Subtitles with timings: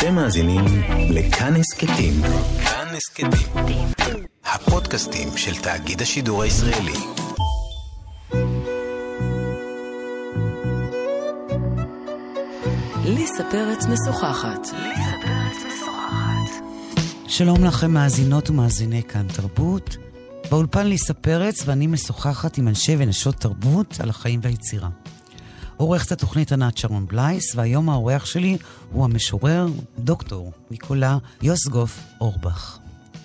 [0.00, 0.64] אתם מאזינים
[1.10, 2.12] לכאן הסכתים.
[2.64, 3.86] כאן הסכתים.
[4.44, 6.92] הפודקאסטים של תאגיד השידור הישראלי.
[13.04, 14.66] ליסה פרץ משוחחת.
[17.26, 19.96] שלום לכם מאזינות ומאזיני כאן תרבות.
[20.50, 24.88] באולפן ליסה פרץ ואני משוחחת עם אנשי ונשות תרבות על החיים והיצירה.
[25.80, 28.58] עורכת התוכנית ענת שרון בלייס, והיום האורח שלי
[28.92, 29.66] הוא המשורר
[29.98, 32.78] דוקטור ניקולה יוסגוף אורבך.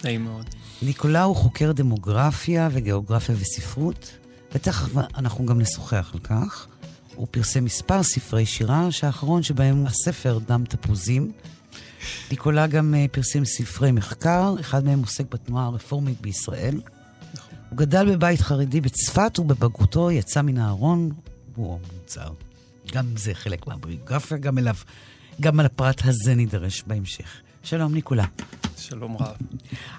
[0.03, 0.45] נעים מאוד.
[0.81, 4.11] ניקולה הוא חוקר דמוגרפיה וגיאוגרפיה וספרות,
[4.51, 6.67] ותכף אנחנו גם נשוחח על כך.
[7.15, 11.31] הוא פרסם מספר ספרי שירה, שהאחרון שבהם הוא הספר דם תפוזים.
[12.31, 16.81] ניקולה גם uh, פרסם ספרי מחקר, אחד מהם עוסק בתנועה הרפורמית בישראל.
[17.33, 17.53] נכון.
[17.69, 21.09] הוא גדל בבית חרדי בצפת, ובבגרותו יצא מן הארון,
[21.55, 22.29] הוא מוצר.
[22.93, 24.75] גם זה חלק מהביוגרפיה, גם אליו,
[25.41, 27.41] גם על הפרט הזה נידרש בהמשך.
[27.63, 28.25] שלום, ניקולה.
[28.77, 29.35] שלום רב.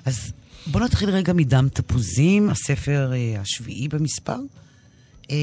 [0.05, 0.33] אז
[0.67, 4.39] בוא נתחיל רגע מדם תפוזים, הספר אה, השביעי במספר.
[5.31, 5.37] אה,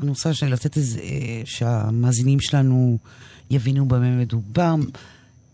[0.00, 2.98] אני רוצה לתת איזה, אה, שהמאזינים שלנו
[3.50, 4.74] יבינו במה מדובר.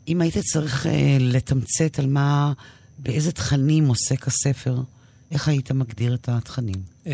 [0.08, 2.52] אם היית צריך אה, לתמצת על מה,
[2.98, 4.82] באיזה תכנים עוסק הספר,
[5.30, 6.82] איך היית מגדיר את התכנים?
[7.06, 7.12] אמ,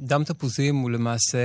[0.00, 1.38] דם תפוזים הוא למעשה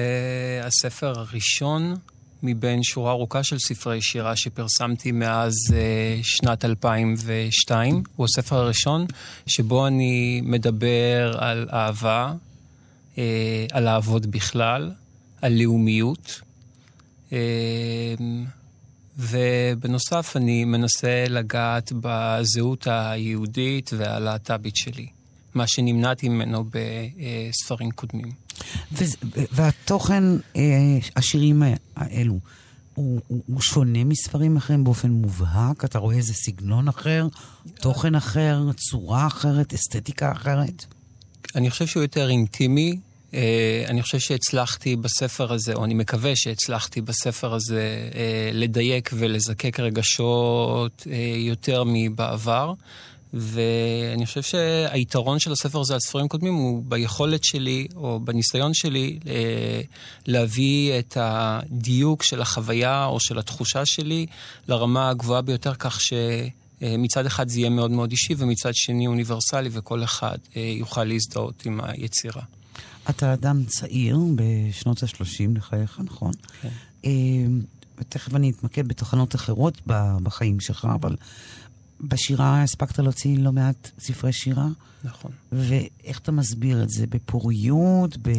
[0.63, 1.95] הספר הראשון
[2.43, 8.03] מבין שורה ארוכה של ספרי שירה שפרסמתי מאז אה, שנת 2002.
[8.15, 9.05] הוא הספר הראשון
[9.47, 12.33] שבו אני מדבר על אהבה,
[13.17, 14.91] אה, על לעבוד בכלל,
[15.41, 16.41] על לאומיות.
[17.31, 17.37] אמ,
[19.17, 25.07] ובנוסף אני מנסה לגעת בזהות היהודית והלהט"בית שלי.
[25.55, 28.31] מה שנמנעתי ממנו בספרים קודמים.
[29.31, 30.23] והתוכן,
[30.55, 30.61] אה,
[31.15, 31.63] השירים
[31.95, 32.39] האלו,
[32.95, 35.85] הוא, הוא, הוא שונה מספרים אחרים באופן מובהק?
[35.85, 37.27] אתה רואה איזה סגנון אחר,
[37.73, 40.85] תוכן אחר, צורה אחרת, אסתטיקה אחרת?
[41.55, 42.99] אני חושב שהוא יותר אינטימי.
[43.33, 49.79] אה, אני חושב שהצלחתי בספר הזה, או אני מקווה שהצלחתי בספר הזה אה, לדייק ולזקק
[49.79, 51.07] רגשות
[51.37, 52.73] יותר מבעבר.
[53.33, 59.19] ואני חושב שהיתרון של הספר הזה על ספרים קודמים הוא ביכולת שלי, או בניסיון שלי,
[59.27, 59.81] אה,
[60.27, 64.25] להביא את הדיוק של החוויה או של התחושה שלי
[64.67, 70.03] לרמה הגבוהה ביותר, כך שמצד אחד זה יהיה מאוד מאוד אישי, ומצד שני אוניברסלי, וכל
[70.03, 72.41] אחד אה, יוכל להזדהות עם היצירה.
[73.09, 76.31] אתה אדם צעיר בשנות ה-30 לחייך, נכון?
[76.61, 76.69] כן.
[77.05, 77.11] אה,
[77.97, 79.81] ותכף אני אתמקד בתחנות אחרות
[80.23, 81.15] בחיים שלך, אבל
[82.03, 84.67] בשירה הספקת להוציא לא מעט ספרי שירה.
[85.03, 85.31] נכון.
[85.51, 87.07] ואיך אתה מסביר את זה?
[87.07, 88.17] בפוריות?
[88.21, 88.31] ב...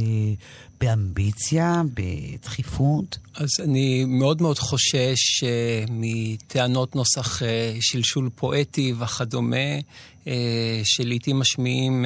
[0.81, 1.83] באמביציה?
[1.95, 3.19] בדחיפות?
[3.35, 7.45] אז אני מאוד מאוד חושש uh, מטענות נוסח uh,
[7.81, 9.79] שלשול פואטי וכדומה,
[10.25, 10.29] uh,
[10.85, 12.05] שלעיתים משמיעים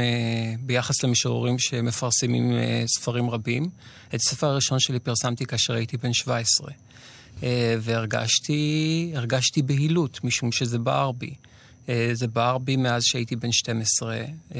[0.60, 2.52] ביחס למשוררים שמפרסמים
[2.86, 3.68] ספרים רבים.
[4.08, 6.70] את הספר הראשון שלי פרסמתי כאשר הייתי בן 17.
[7.36, 7.42] Uh,
[7.80, 11.34] והרגשתי הרגשתי בהילות, משום שזה בער בי.
[11.86, 14.16] Uh, זה בער בי מאז שהייתי בן 12,
[14.50, 14.54] uh,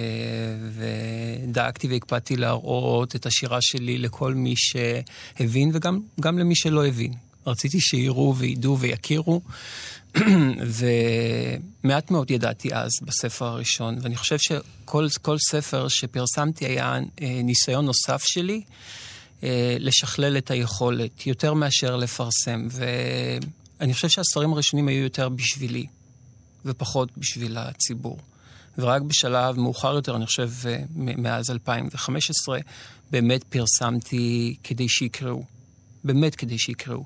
[1.47, 7.13] ודאגתי והקפדתי להראות את השירה שלי לכל מי שהבין וגם למי שלא הבין.
[7.47, 9.41] רציתי שיראו וידעו ויכירו,
[11.85, 18.63] ומעט מאוד ידעתי אז בספר הראשון, ואני חושב שכל ספר שפרסמתי היה ניסיון נוסף שלי.
[19.43, 22.67] אה, לשכלל את היכולת, יותר מאשר לפרסם.
[22.71, 25.87] ואני חושב שהספרים הראשונים היו יותר בשבילי,
[26.65, 28.19] ופחות בשביל הציבור.
[28.79, 32.59] ורק בשלב מאוחר יותר, אני חושב, אה, מאז 2015,
[33.11, 35.45] באמת פרסמתי כדי שיקראו.
[36.05, 37.05] באמת כדי שיקראו.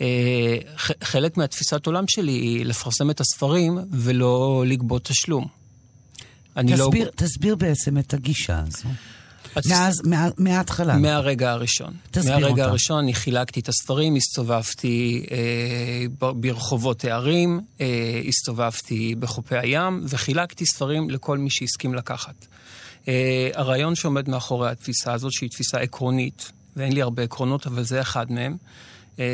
[0.00, 0.56] אה,
[1.02, 5.46] חלק מהתפיסת עולם שלי היא לפרסם את הספרים ולא לגבות תשלום.
[6.56, 7.10] לא תסביר, לא...
[7.16, 8.88] תסביר בעצם את הגישה הזו.
[9.56, 10.02] מאז,
[10.38, 10.96] מההתחלה.
[10.96, 11.92] מהרגע הראשון.
[12.10, 12.46] תסביר אותה.
[12.46, 20.66] מהרגע הראשון אני חילקתי את הספרים, הסתובבתי אה, ברחובות הערים, אה, הסתובבתי בחופי הים, וחילקתי
[20.66, 22.46] ספרים לכל מי שהסכים לקחת.
[23.08, 28.00] אה, הרעיון שעומד מאחורי התפיסה הזאת, שהיא תפיסה עקרונית, ואין לי הרבה עקרונות, אבל זה
[28.00, 28.56] אחד מהם,
[29.18, 29.24] אה,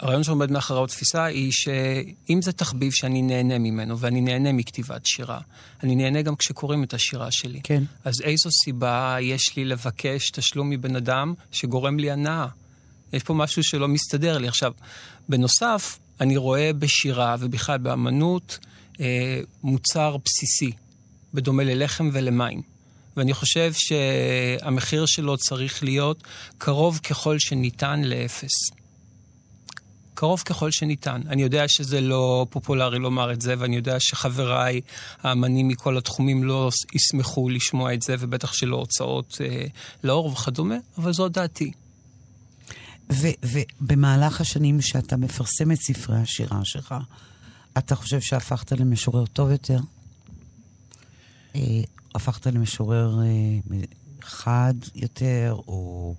[0.00, 5.40] הרעיון שעומד מאחורי התפיסה היא שאם זה תחביב שאני נהנה ממנו, ואני נהנה מכתיבת שירה,
[5.82, 7.60] אני נהנה גם כשקוראים את השירה שלי.
[7.62, 7.82] כן.
[8.04, 12.46] אז איזו סיבה יש לי לבקש תשלום מבן אדם שגורם לי הנאה?
[13.12, 14.48] יש פה משהו שלא מסתדר לי.
[14.48, 14.72] עכשיו,
[15.28, 18.58] בנוסף, אני רואה בשירה ובכלל באמנות
[19.00, 20.72] אה, מוצר בסיסי,
[21.34, 22.62] בדומה ללחם ולמים.
[23.16, 26.22] ואני חושב שהמחיר שלו צריך להיות
[26.58, 28.70] קרוב ככל שניתן לאפס.
[30.16, 31.20] קרוב ככל שניתן.
[31.28, 34.80] אני יודע שזה לא פופולרי לומר את זה, ואני יודע שחבריי
[35.22, 39.66] האמנים מכל התחומים לא ישמחו לשמוע את זה, ובטח שלא הוצאות אה,
[40.04, 41.72] לאור וכדומה, אבל זו דעתי.
[43.10, 46.94] ובמהלך השנים שאתה מפרסם את ספרי השירה שלך,
[47.78, 49.78] אתה חושב שהפכת למשורר טוב יותר?
[51.56, 51.60] אה,
[52.14, 53.78] הפכת למשורר אה,
[54.22, 56.14] חד יותר, או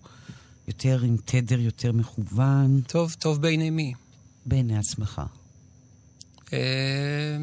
[0.67, 2.81] יותר עם תדר יותר מכוון?
[2.87, 3.93] טוב, טוב בעיני מי?
[4.45, 5.21] בעיני עצמך.
[6.53, 7.37] אה,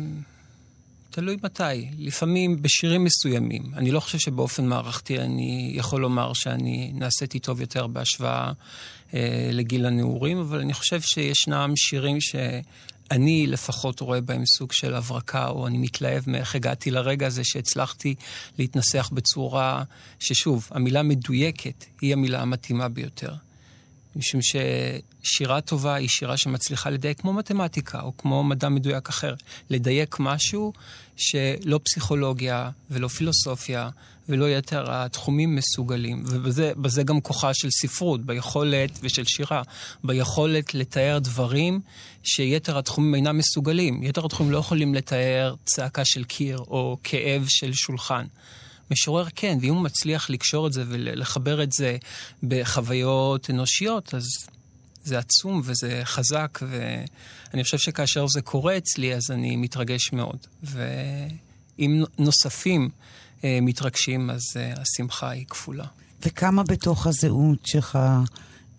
[1.11, 1.89] תלוי מתי.
[1.99, 3.63] לפעמים בשירים מסוימים.
[3.75, 8.53] אני לא חושב שבאופן מערכתי אני יכול לומר שאני נעשיתי טוב יותר בהשוואה
[9.15, 12.21] אה, לגיל הנעורים, אבל אני חושב שישנם שירים
[13.09, 18.15] שאני לפחות רואה בהם סוג של הברקה, או אני מתלהב מאיך הגעתי לרגע הזה שהצלחתי
[18.59, 19.83] להתנסח בצורה
[20.19, 23.35] ששוב, המילה מדויקת היא המילה המתאימה ביותר.
[24.17, 29.35] משום ששירה טובה היא שירה שמצליחה לדייק כמו מתמטיקה או כמו מדע מדויק אחר.
[29.71, 30.73] לדייק משהו
[31.17, 33.89] שלא פסיכולוגיה ולא פילוסופיה
[34.29, 36.23] ולא יתר התחומים מסוגלים.
[36.27, 39.63] ובזה גם כוחה של ספרות, ביכולת, ושל שירה,
[40.05, 41.81] ביכולת לתאר דברים
[42.23, 44.03] שיתר התחומים אינם מסוגלים.
[44.03, 48.25] יתר התחומים לא יכולים לתאר צעקה של קיר או כאב של שולחן.
[48.91, 51.97] משורר כן, ואם הוא מצליח לקשור את זה ולחבר את זה
[52.43, 54.25] בחוויות אנושיות, אז
[55.05, 60.39] זה עצום וזה חזק, ואני חושב שכאשר זה קורה אצלי, אז אני מתרגש מאוד.
[60.63, 62.91] ואם נוספים
[63.43, 65.87] מתרגשים, אז אה, השמחה היא כפולה.
[66.23, 67.99] וכמה בתוך הזהות שלך,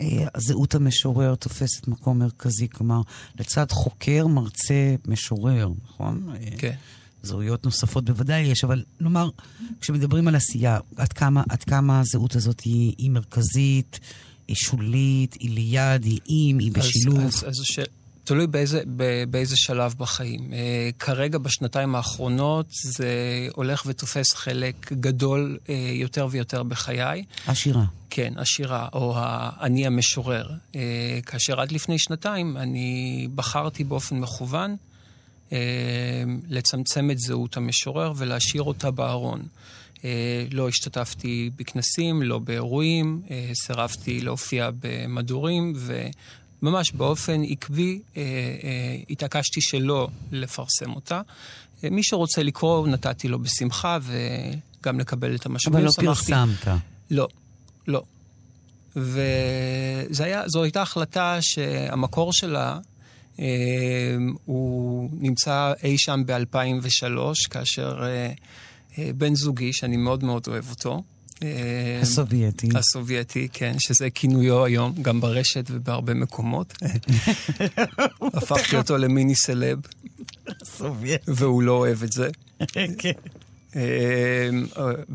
[0.01, 2.69] אה, הזהות המשורר תופסת מקום מרכזי?
[2.69, 3.01] כלומר,
[3.39, 6.29] לצד חוקר, מרצה, משורר, נכון?
[6.57, 6.75] כן.
[7.23, 9.29] זהויות נוספות בוודאי יש, אבל נאמר,
[9.81, 13.99] כשמדברים על עשייה, עד כמה, עד כמה הזהות הזאת היא, היא מרכזית,
[14.47, 17.19] היא שולית, היא ליד, היא עם, היא בשילוב?
[17.19, 17.79] אז, אז, אז ש...
[18.25, 18.81] תלוי באיזה,
[19.29, 20.49] באיזה שלב בחיים.
[20.49, 20.53] Uh,
[20.99, 23.09] כרגע, בשנתיים האחרונות, זה
[23.53, 27.23] הולך ותופס חלק גדול uh, יותר ויותר בחיי.
[27.47, 27.83] השירה.
[28.09, 30.49] כן, השירה, או האני המשורר.
[30.49, 30.75] Uh,
[31.25, 34.75] כאשר עד לפני שנתיים אני בחרתי באופן מכוון
[35.53, 35.57] אה,
[36.49, 39.41] לצמצם את זהות המשורר ולהשאיר אותה בארון.
[40.05, 45.73] אה, לא השתתפתי בכנסים, לא באירועים, אה, סירבתי להופיע במדורים,
[46.63, 47.99] וממש באופן עקבי
[49.09, 51.21] התעקשתי שלא לפרסם אותה.
[51.83, 55.79] מי שרוצה לקרוא, נתתי לו בשמחה, וגם לקבל את המשאבים.
[55.79, 56.67] אבל לא פרסמת.
[57.11, 57.27] לא,
[57.87, 58.03] לא.
[58.95, 62.79] וזו הייתה החלטה שהמקור שלה
[63.39, 63.43] אמ,
[64.45, 68.31] הוא נמצא אי שם ב-2003, כאשר אה,
[68.97, 71.03] אה, בן זוגי, שאני מאוד מאוד אוהב אותו,
[72.01, 72.69] הסובייטי.
[72.75, 76.73] הסובייטי, כן, שזה כינויו היום, גם ברשת ובהרבה מקומות.
[78.33, 79.79] הפכתי אותו למיני סלב.
[80.61, 81.31] הסובייטי.
[81.31, 82.29] והוא לא אוהב את זה.
[82.99, 83.11] כן.
[83.75, 83.81] אמ,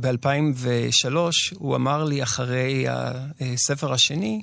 [0.00, 1.14] ב-2003
[1.54, 2.86] הוא אמר לי, אחרי
[3.40, 4.42] הספר השני,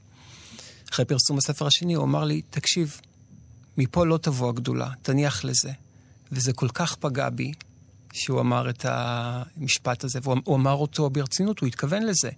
[0.91, 3.01] אחרי פרסום הספר השני, הוא אמר לי, תקשיב,
[3.77, 5.71] מפה לא תבוא הגדולה, תניח לזה.
[6.31, 7.51] וזה כל כך פגע בי,
[8.17, 12.29] שהוא אמר את המשפט הזה, והוא אמר אותו ברצינות, הוא התכוון לזה.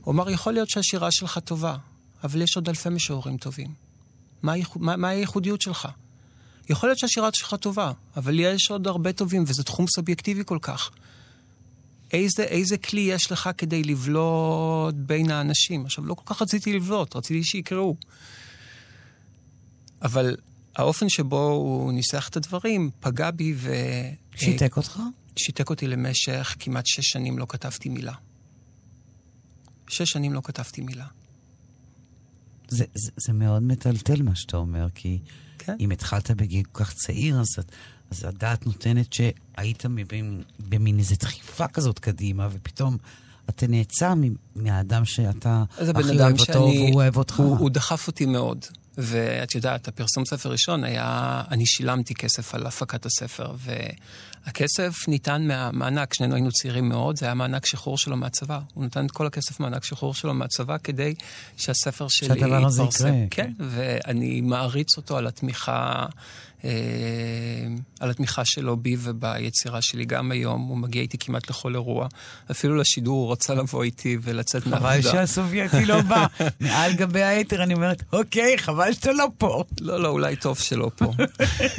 [0.00, 1.76] הוא אמר, יכול להיות שהשירה שלך טובה,
[2.24, 3.68] אבל יש עוד אלפי משוררים טובים.
[4.42, 5.88] מה, מה, הייחודיות שלך?
[6.68, 10.90] יכול להיות שהשירה שלך טובה, אבל יש עוד הרבה טובים, וזה תחום סובייקטיבי כל כך.
[12.12, 15.84] איזה, איזה כלי יש לך כדי לבלוט בין האנשים?
[15.84, 17.96] עכשיו, לא כל כך רציתי לבלוט, רציתי שיקראו.
[20.02, 20.36] אבל
[20.76, 23.74] האופן שבו הוא ניסח את הדברים פגע בי ו...
[24.36, 25.00] שיתק אותך?
[25.36, 28.14] שיתק אותי למשך כמעט שש שנים לא כתבתי מילה.
[29.88, 31.06] שש שנים לא כתבתי מילה.
[32.68, 35.18] זה, זה, זה מאוד מטלטל מה שאתה אומר, כי
[35.58, 35.76] כן.
[35.80, 37.46] אם התחלת בגיל כל כך צעיר, אז,
[38.10, 42.96] אז הדעת נותנת שהיית במין, במין איזו דחיפה כזאת קדימה, ופתאום
[43.48, 44.14] אתה נעצר
[44.56, 47.40] מהאדם שאתה הכי אוהב אותו והוא אוהב אותך.
[47.40, 48.64] הוא, הוא דחף אותי מאוד.
[48.98, 53.54] ואת יודעת, הפרסום ספר ראשון היה, אני שילמתי כסף על הפקת הספר,
[54.46, 58.60] והכסף ניתן מהמענק, שנינו היינו צעירים מאוד, זה היה מענק שחרור שלו מהצבא.
[58.74, 61.14] הוא נתן את כל הכסף מענק שחרור שלו מהצבא כדי
[61.56, 62.40] שהספר שלי יתפרסם.
[62.40, 63.10] שהדבר הזה יקרה.
[63.10, 66.06] כן, כן, ואני מעריץ אותו על התמיכה
[68.00, 70.60] על התמיכה שלו בי וביצירה שלי גם היום.
[70.60, 72.08] הוא מגיע איתי כמעט לכל אירוע.
[72.50, 75.02] אפילו לשידור הוא רצה לבוא איתי ולצאת מהעבודה.
[75.02, 76.26] חבל שהסובייטי לא בא.
[76.60, 79.64] מעל גבי היתר אני אומרת, אוקיי, חבל שאתה לא פה.
[79.80, 81.12] לא, לא, אולי טוב שלא פה.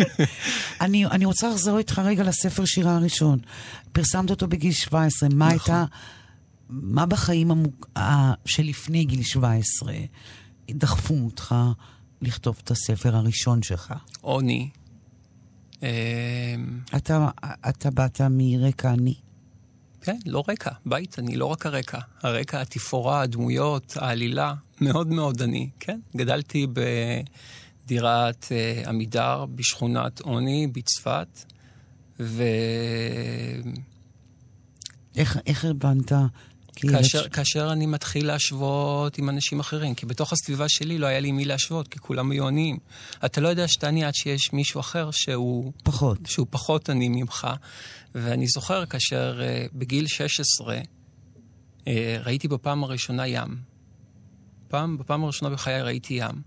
[0.82, 3.39] אני, אני רוצה לחזור איתך רגע לספר שירה הראשון.
[3.92, 5.30] פרסמת אותו בגיל 17.
[5.30, 5.51] מה נכון.
[5.51, 5.86] הייתה...
[6.70, 7.89] מה בחיים המוק...
[8.46, 9.94] שלפני גיל 17
[10.70, 11.56] דחפו אותך?
[12.22, 13.94] לכתוב את הספר הראשון שלך?
[14.22, 14.70] עוני.
[16.96, 17.30] אתה,
[17.70, 19.16] אתה באת מרקע עני.
[20.02, 22.00] כן, לא רקע, בית אני, לא רק הרקע.
[22.22, 26.00] הרקע, התפאורה, הדמויות, העלילה, מאוד מאוד עני, כן.
[26.16, 26.68] גדלתי
[27.86, 31.46] בדירת uh, עמידר בשכונת עוני בצפת,
[32.20, 32.44] ו...
[35.16, 36.12] איך, איך הבנת?
[36.82, 37.29] כאשר.
[37.29, 41.46] כאשר אני מתחיל להשוות עם אנשים אחרים, כי בתוך הסביבה שלי לא היה לי מי
[41.46, 42.77] להשוות, כי כולם היו עניים.
[43.25, 45.72] אתה לא יודע שאתה עני עד שיש מישהו אחר שהוא...
[45.84, 46.17] פחות.
[46.25, 47.48] שהוא פחות עני ממך.
[48.15, 50.79] ואני זוכר כאשר uh, בגיל 16 uh,
[51.88, 53.58] אה, ראיתי בפעם הראשונה ים.
[54.67, 56.41] פעם, בפעם הראשונה בחיי ראיתי ים.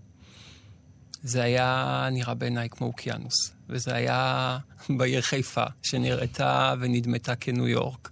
[1.23, 3.51] זה היה נראה בעיניי כמו אוקיינוס.
[3.69, 4.57] וזה היה
[4.97, 8.09] בעיר חיפה, שנראתה ונדמתה כניו יורק.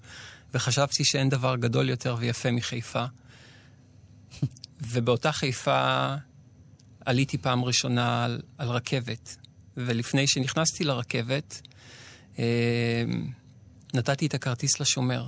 [0.54, 3.06] וחשבתי שאין דבר גדול יותר ויפה מחיפה.
[4.82, 6.16] ובאותה חיפה
[7.06, 9.38] עליתי פעם ראשונה על, על רכבת.
[9.78, 11.62] ולפני שנכנסתי לרכבת,
[12.40, 13.04] אה,
[13.94, 15.28] נתתי את הכרטיס לשומר.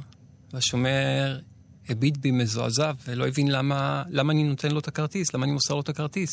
[0.54, 1.40] והשומר
[1.90, 5.74] הביט בי מזועזע ולא הבין למה, למה אני נותן לו את הכרטיס, למה אני מוסר
[5.74, 6.30] לו את הכרטיס.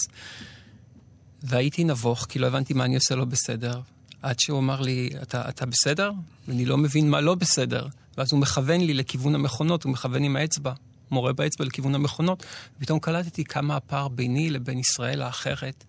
[1.43, 3.81] והייתי נבוך, כי לא הבנתי מה אני עושה לא בסדר.
[4.23, 6.13] עד שהוא אמר לי, אתה, אתה בסדר?
[6.49, 7.87] ואני לא מבין מה לא בסדר.
[8.19, 10.73] ואז הוא מכוון לי לכיוון המכונות, הוא מכוון עם האצבע,
[11.11, 12.45] מורה באצבע לכיוון המכונות.
[12.77, 15.85] ופתאום קלטתי כמה הפער ביני לבין ישראל האחרת,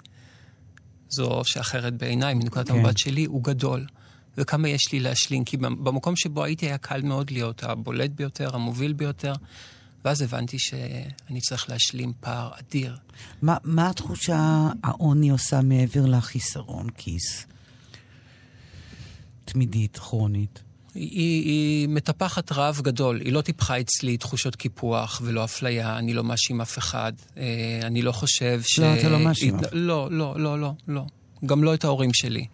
[1.10, 2.74] זו שאחרת בעיניי, מנקודת כן.
[2.74, 3.86] המבט שלי, הוא גדול.
[4.38, 8.94] וכמה יש לי להשלים, כי במקום שבו הייתי היה קל מאוד להיות הבולט ביותר, המוביל
[8.94, 9.34] ביותר,
[10.06, 12.98] ואז הבנתי שאני צריך להשלים פער אדיר.
[13.42, 17.46] מה, מה התחושה העוני עושה מעבר לחיסרון כיס?
[19.46, 20.64] תמידית, כרונית.
[20.96, 23.22] היא, היא מטפחת רעב גדול.
[23.22, 27.14] היא לא טיפחה אצלי תחושות קיפוח ולא אפליה, אני לא מאשים אף אחד.
[27.38, 27.44] אה,
[27.84, 28.80] אני לא חושב ש...
[28.80, 29.56] לא, אתה לא מאשים.
[29.56, 29.64] הת...
[29.72, 31.02] לא, לא, לא, לא, לא.
[31.46, 32.46] גם לא את ההורים שלי.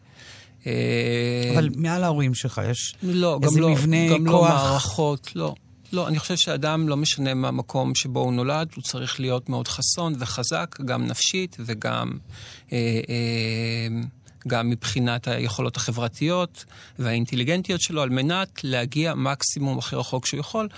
[0.68, 4.50] אה, אבל מעל ההורים שלך יש לא, איזה לא, מבנה גם כוח?
[4.50, 5.56] לא מערכות, לא.
[5.94, 10.13] לא, אני חושב שאדם, לא משנה מהמקום שבו הוא נולד, הוא צריך להיות מאוד חסון
[10.20, 12.12] וחזק, גם נפשית וגם...
[12.72, 12.78] אה,
[13.10, 14.02] אה,
[14.48, 16.66] גם מבחינת היכולות החברתיות
[17.00, 20.70] והאינטליגנטיות שלו, על מנת להגיע מקסימום הכי רחוק שהוא יכול.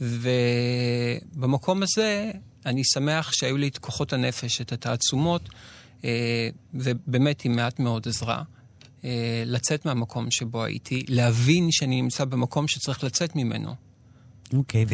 [0.00, 2.30] ובמקום הזה,
[2.66, 5.48] אני שמח שהיו לי את כוחות הנפש, את התעצומות,
[6.04, 8.42] אה, ובאמת עם מעט מאוד עזרה.
[9.04, 13.74] אה, לצאת מהמקום שבו הייתי, להבין שאני נמצא במקום שצריך לצאת ממנו.
[14.52, 14.86] אוקיי, okay,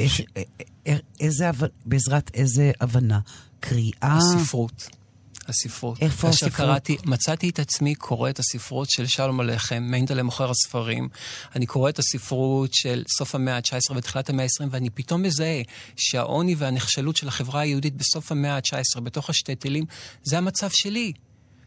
[1.20, 1.50] ואיזה,
[1.86, 3.20] בעזרת איזה הבנה?
[3.60, 3.92] קריאה?
[4.02, 4.88] הספרות.
[5.48, 6.02] הספרות.
[6.02, 6.52] איפה הספרות?
[6.52, 11.08] קראתי, מצאתי את עצמי קורא את הספרות של שלום הלחם, מיינדלה מוכר הספרים.
[11.56, 15.62] אני קורא את הספרות של סוף המאה ה-19 ותחילת המאה ה-20, ואני פתאום מזהה
[15.96, 19.84] שהעוני והנחשלות של החברה היהודית בסוף המאה ה-19, בתוך השטטלים,
[20.22, 21.12] זה המצב שלי.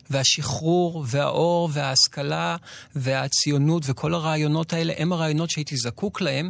[0.09, 2.55] והשחרור, והאור, וההשכלה,
[2.95, 6.49] והציונות, וכל הרעיונות האלה, הם הרעיונות שהייתי זקוק להם.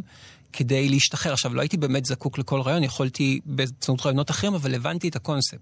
[0.52, 1.32] כדי להשתחרר.
[1.32, 5.58] עכשיו, לא הייתי באמת זקוק לכל רעיון, יכולתי באמצעות רעיונות אחרים, אבל הבנתי את הקונספט.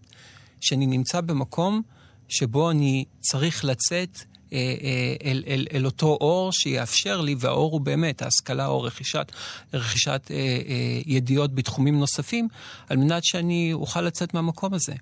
[0.64, 1.82] שאני נמצא במקום
[2.28, 4.18] שבו אני צריך לצאת
[4.52, 9.32] אה, אה, אל, אל, אל אותו אור שיאפשר לי, והאור הוא באמת ההשכלה או רכישת,
[9.74, 12.48] רכישת אה, אה, ידיעות בתחומים נוספים,
[12.88, 14.94] על מנת שאני אוכל לצאת מהמקום הזה.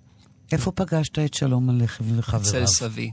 [0.53, 2.43] איפה פגשת את שלום הלחם וחבריו?
[2.43, 3.11] אצל סבי.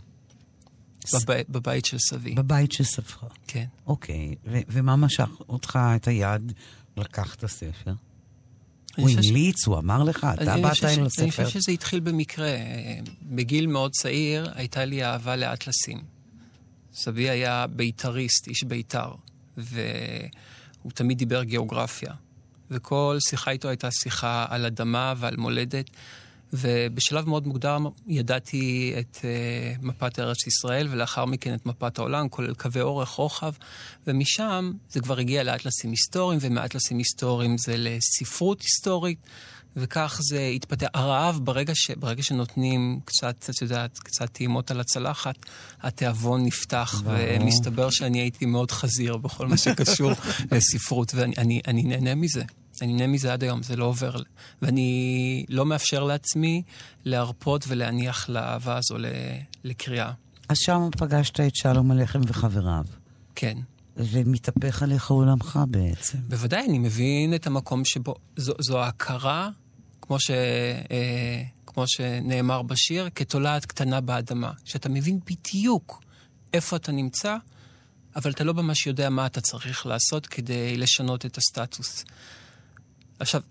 [1.14, 1.42] בב...
[1.50, 2.34] בבית של סבי.
[2.34, 3.24] בבית של סבך.
[3.48, 3.66] כן.
[3.88, 6.54] אוקיי, ו- ומה משך אותך את היד
[6.98, 7.94] לקח את הספר?
[9.00, 11.24] הוא המליץ, הוא אמר לך, אתה באת עם הספר.
[11.24, 12.56] אני חושב שזה התחיל במקרה.
[13.22, 16.02] בגיל מאוד צעיר הייתה לי אהבה לאטלסים.
[16.94, 19.12] סבי היה בית"ריסט, איש בית"ר,
[19.58, 22.14] והוא תמיד דיבר גיאוגרפיה.
[22.72, 25.90] וכל שיחה איתו הייתה שיחה על אדמה ועל מולדת.
[26.54, 32.54] ובשלב מאוד מוקדם ידעתי את uh, מפת ארץ ישראל, ולאחר מכן את מפת העולם, כולל
[32.54, 33.52] קווי אורך, רוחב,
[34.08, 39.20] ומשם זה כבר הגיע לאטלסים היסטוריים, ומאטלסים היסטוריים זה לספרות היסטורית,
[39.76, 40.88] וכך זה התפתח.
[40.94, 45.36] הרעב, ברגע, ש, ברגע שנותנים קצת, את יודעת, קצת טעימות על הצלחת,
[45.82, 50.12] התיאבון נפתח, ומסתבר שאני הייתי מאוד חזיר בכל מה שקשור
[50.52, 52.44] לספרות, ואני אני, אני נהנה מזה.
[52.82, 54.16] אני נהנה מזה עד היום, זה לא עובר.
[54.62, 56.64] ואני לא מאפשר לעצמי
[57.06, 58.96] להרפות ולהניח לאהבה הזו
[59.64, 60.12] לקריאה.
[60.50, 62.86] אז שם פגשת את שלום הלחם וחבריו.
[63.36, 63.58] כן.
[63.98, 66.18] ומתהפך עליך עולמך בעצם.
[66.28, 68.16] בוודאי, אני מבין את המקום שבו...
[68.36, 69.50] זו, זו ההכרה,
[70.02, 70.32] כמו, ש,
[70.92, 74.52] אה, כמו שנאמר בשיר, כתולעת קטנה באדמה.
[74.66, 76.04] שאתה מבין בדיוק
[76.54, 77.38] איפה אתה נמצא,
[78.16, 82.06] אבל אתה לא ממש יודע מה אתה צריך לעשות כדי לשנות את הסטטוס.
[83.20, 83.42] עכשיו,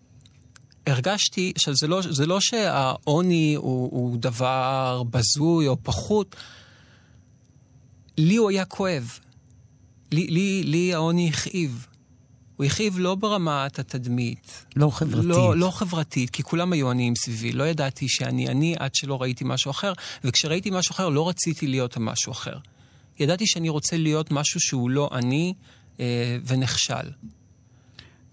[0.87, 6.37] הרגשתי, עכשיו זה לא, זה לא שהעוני הוא, הוא דבר בזוי או פחות,
[8.19, 9.19] לי הוא היה כואב.
[10.13, 11.87] לי, לי, לי העוני הכאיב.
[12.57, 14.65] הוא הכאיב לא ברמת התדמית.
[14.77, 15.25] לא חברתית.
[15.25, 17.53] לא, לא חברתית, כי כולם היו עניים סביבי.
[17.53, 19.93] לא ידעתי שאני עני עד שלא ראיתי משהו אחר,
[20.25, 22.59] וכשראיתי משהו אחר לא רציתי להיות משהו אחר.
[23.19, 25.55] ידעתי שאני רוצה להיות משהו שהוא לא אני
[26.01, 27.11] אה, ונכשל.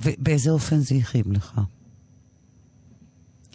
[0.02, 1.62] ובאיזה אופן זה הכאיב לך?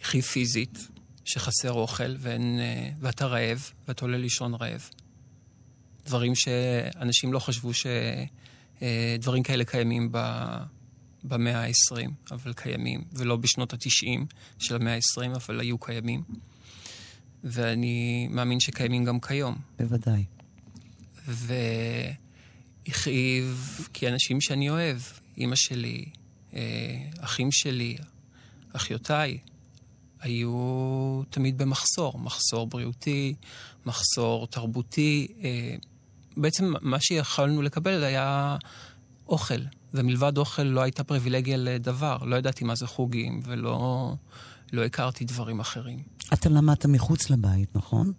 [0.01, 0.89] הכאיב פיזית,
[1.25, 4.89] שחסר אוכל ואין, אה, ואתה רעב, ואתה עולה לישון רעב.
[6.07, 10.19] דברים שאנשים לא חשבו שדברים אה, כאלה קיימים ב...
[11.25, 14.21] במאה ה-20, אבל קיימים, ולא בשנות ה-90
[14.59, 16.23] של המאה ה-20, אבל היו קיימים.
[17.45, 19.57] ואני מאמין שקיימים גם כיום.
[19.79, 20.25] בוודאי.
[22.87, 24.99] והכאיב כי אנשים שאני אוהב,
[25.37, 26.05] אימא שלי,
[27.21, 27.97] אחים שלי,
[28.73, 29.39] אחיותיי,
[30.21, 32.19] היו תמיד במחסור.
[32.19, 33.35] מחסור בריאותי,
[33.87, 35.27] מחסור תרבותי.
[35.43, 35.75] אה,
[36.37, 38.57] בעצם מה שיכולנו לקבל היה
[39.29, 39.61] אוכל,
[39.95, 42.17] ומלבד אוכל לא הייתה פריבילגיה לדבר.
[42.17, 44.15] לא ידעתי מה זה חוגים, ולא
[44.73, 46.03] לא הכרתי דברים אחרים.
[46.33, 48.13] אתה למדת מחוץ לבית, נכון?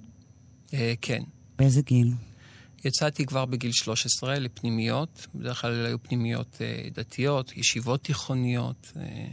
[0.74, 1.24] אה, כן.
[1.58, 2.14] באיזה גיל?
[2.86, 8.92] יצאתי כבר בגיל 13 לפנימיות, בדרך כלל היו פנימיות אה, דתיות, ישיבות תיכוניות.
[8.96, 9.28] אה.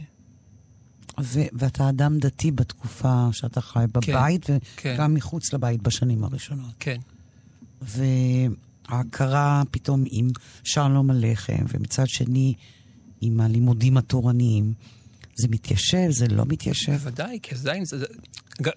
[1.21, 5.13] ו- ואתה אדם דתי בתקופה שאתה חי בבית, כן, וגם כן.
[5.13, 6.73] מחוץ לבית בשנים הראשונות.
[6.79, 6.97] כן.
[7.81, 10.27] וההכרה פתאום עם
[10.63, 12.53] שלום הלחם, ומצד שני
[13.21, 14.73] עם הלימודים התורניים,
[15.35, 16.91] זה מתיישב, זה לא מתיישב?
[16.91, 18.05] בוודאי, כי עדיין, זה,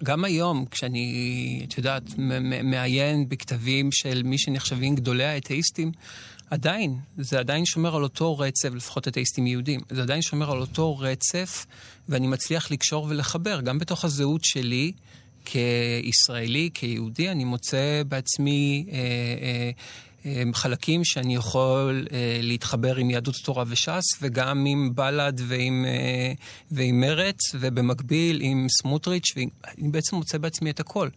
[0.03, 2.03] גם היום, כשאני, את יודעת,
[2.63, 5.91] מעיין בכתבים של מי שנחשבים גדולי האתאיסטים,
[6.49, 10.97] עדיין, זה עדיין שומר על אותו רצף, לפחות אתאיסטים יהודים, זה עדיין שומר על אותו
[10.97, 11.65] רצף,
[12.09, 14.91] ואני מצליח לקשור ולחבר, גם בתוך הזהות שלי.
[15.45, 19.71] כישראלי, כיהודי, אני מוצא בעצמי אה, אה,
[20.53, 26.33] חלקים שאני יכול אה, להתחבר עם יהדות התורה וש"ס, וגם עם בל"ד ועם, אה,
[26.71, 31.09] ועם מרץ, ובמקביל עם סמוטריץ', ואני בעצם מוצא בעצמי את הכל.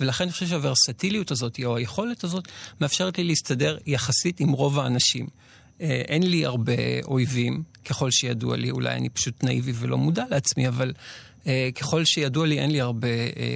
[0.00, 2.48] ולכן אני חושב שהוורסטיליות הזאת, או היכולת הזאת,
[2.80, 5.26] מאפשרת לי להסתדר יחסית עם רוב האנשים.
[5.80, 6.72] אה, אין לי הרבה
[7.04, 10.92] אויבים, ככל שידוע לי, אולי אני פשוט נאיבי ולא מודע לעצמי, אבל
[11.74, 13.08] ככל שידוע לי, אין לי הרבה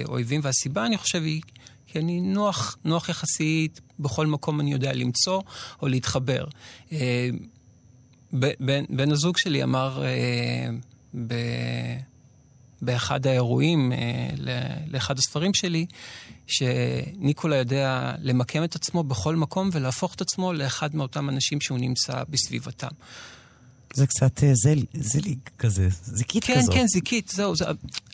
[0.05, 1.41] אויבים, והסיבה, אני חושב, היא
[1.87, 5.41] כי אני נוח, נוח יחסית, בכל מקום אני יודע למצוא
[5.81, 6.45] או להתחבר.
[6.91, 7.29] אה,
[8.33, 10.69] בן, בן הזוג שלי אמר אה,
[11.27, 11.33] ב,
[12.81, 14.29] באחד האירועים, אה,
[14.87, 15.85] לאחד הספרים שלי,
[16.47, 22.23] שניקולה יודע למקם את עצמו בכל מקום ולהפוך את עצמו לאחד מאותם אנשים שהוא נמצא
[22.29, 22.87] בסביבתם.
[23.93, 26.73] זה קצת זל, זליג כזה, זיקית כן, כזאת.
[26.73, 27.55] כן, כן, זיקית, זהו.
[27.55, 27.65] זה,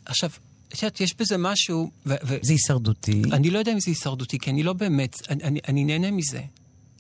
[0.06, 0.30] עכשיו,
[0.78, 1.92] את יודעת, יש בזה משהו...
[2.06, 3.22] ו- ו- זה הישרדותי?
[3.32, 5.18] אני לא יודע אם זה הישרדותי, כי אני לא באמת...
[5.30, 6.42] אני, אני, אני נהנה מזה.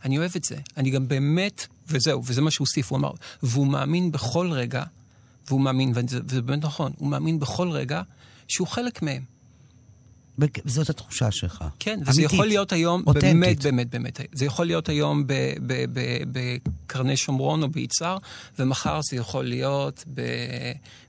[0.05, 0.57] אני אוהב את זה.
[0.77, 1.67] אני גם באמת...
[1.87, 3.11] וזהו, וזה מה שהוא הוסיף, הוא אמר,
[3.43, 4.83] והוא מאמין בכל רגע,
[5.47, 8.01] והוא מאמין, וזה באמת נכון, הוא מאמין בכל רגע
[8.47, 9.23] שהוא חלק מהם.
[10.65, 11.63] זאת התחושה שלך.
[11.79, 13.29] כן, וזה אמיתית, יכול להיות היום, אותנטית.
[13.33, 15.23] באמת, באמת, באמת, זה יכול להיות היום
[16.31, 18.17] בקרני שומרון או ביצהר,
[18.59, 20.03] ומחר זה יכול להיות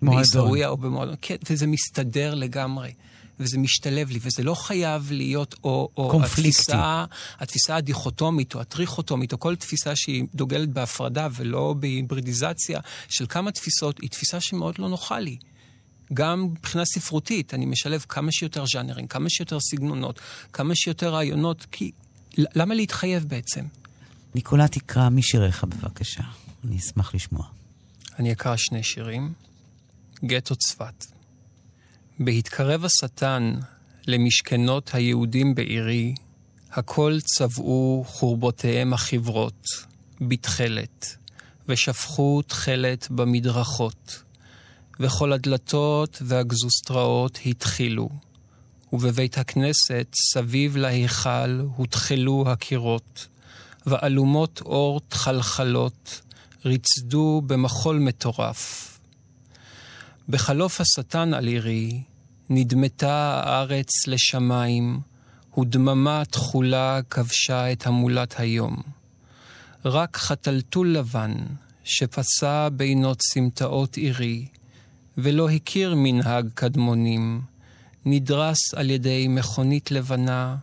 [0.03, 1.15] בעיסאוויה או במועדון.
[1.23, 2.93] כן, וזה מסתדר לגמרי.
[3.41, 7.05] וזה משתלב לי, וזה לא חייב להיות או, או התפיסה,
[7.39, 14.01] התפיסה הדיכוטומית או הטריכוטומית, או כל תפיסה שהיא דוגלת בהפרדה ולא בהיברידיזציה של כמה תפיסות,
[14.01, 15.37] היא תפיסה שמאוד לא נוחה לי.
[16.15, 20.21] גם מבחינה ספרותית, אני משלב כמה שיותר ז'אנרים, כמה שיותר סגנונות,
[20.53, 21.91] כמה שיותר רעיונות, כי
[22.39, 23.65] למה להתחייב בעצם?
[24.35, 26.23] ניקולה, תקרא משיריך בבקשה,
[26.65, 27.47] אני אשמח לשמוע.
[28.19, 29.33] אני אקרא שני שירים.
[30.25, 31.07] גטו צפת.
[32.19, 33.55] בהתקרב השטן
[34.07, 36.15] למשכנות היהודים בעירי,
[36.73, 39.67] הכל צבעו חורבותיהם החברות,
[40.21, 41.17] בתכלת,
[41.69, 44.23] ושפכו תכלת במדרכות.
[45.01, 48.09] וכל הדלתות והגזוסטראות התחילו,
[48.93, 53.27] ובבית הכנסת סביב להיכל הותחלו הקירות,
[53.87, 56.21] ואלומות אור תחלחלות
[56.65, 58.93] ריצדו במחול מטורף.
[60.29, 62.03] בחלוף השטן על עירי,
[62.51, 65.01] נדמתה הארץ לשמיים,
[65.59, 68.77] ודממה תכולה כבשה את המולת היום.
[69.85, 71.35] רק חתלתול לבן,
[71.85, 74.47] שפסע בינות סמטאות עירי,
[75.19, 77.43] ולא הכיר מנהג קדמונים,
[78.05, 80.57] נדרס על ידי מכונית לבנה,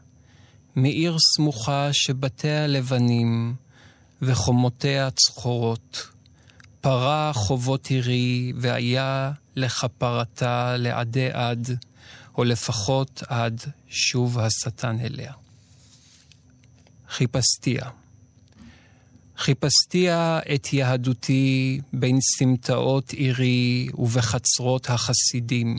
[0.75, 3.55] מעיר סמוכה שבתיה לבנים,
[4.21, 6.07] וחומותיה צחורות.
[6.81, 11.69] פרה חובות עירי, והיה לכפרתה לעדי עד,
[12.37, 15.33] או לפחות עד שוב השטן אליה.
[17.09, 17.89] חיפשתיה.
[19.37, 25.77] חיפשתיה את יהדותי בין סמטאות עירי ובחצרות החסידים,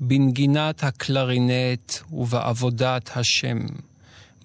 [0.00, 3.58] בנגינת הקלרינט ובעבודת השם.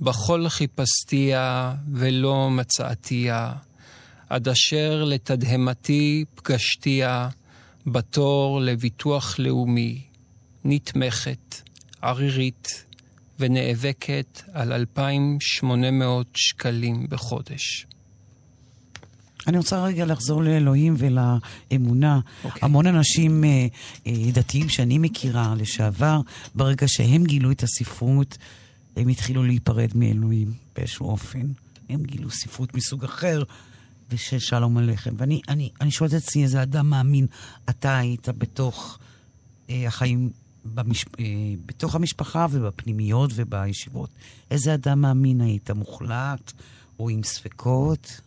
[0.01, 3.53] בכל חיפשתיה ולא מצאתיה,
[4.29, 7.29] עד אשר לתדהמתי פגשתיה
[7.87, 10.01] בתור לביטוח לאומי,
[10.63, 11.61] נתמכת,
[12.01, 12.85] ערירית,
[13.39, 17.87] ונאבקת על 2,800 שקלים בחודש.
[19.47, 22.19] אני רוצה רגע לחזור לאלוהים ולאמונה.
[22.19, 22.45] Okay.
[22.45, 22.59] אוקיי.
[22.61, 23.67] המון אנשים אה,
[24.07, 26.21] אה, דתיים שאני מכירה, לשעבר,
[26.55, 28.37] ברגע שהם גילו את הספרות,
[28.95, 31.47] הם התחילו להיפרד מאלוהים באיזשהו אופן.
[31.89, 33.43] הם גילו ספרות מסוג אחר,
[34.09, 35.11] ושל שלום הלחם.
[35.17, 37.27] ואני אני, אני שואלת את עצמי, איזה אדם מאמין
[37.69, 38.99] אתה היית בתוך
[39.69, 40.29] אה, החיים,
[40.65, 41.25] במש, אה,
[41.65, 44.09] בתוך המשפחה ובפנימיות ובישיבות?
[44.51, 45.71] איזה אדם מאמין היית?
[45.71, 46.53] מוחלט
[46.99, 48.21] או עם ספקות?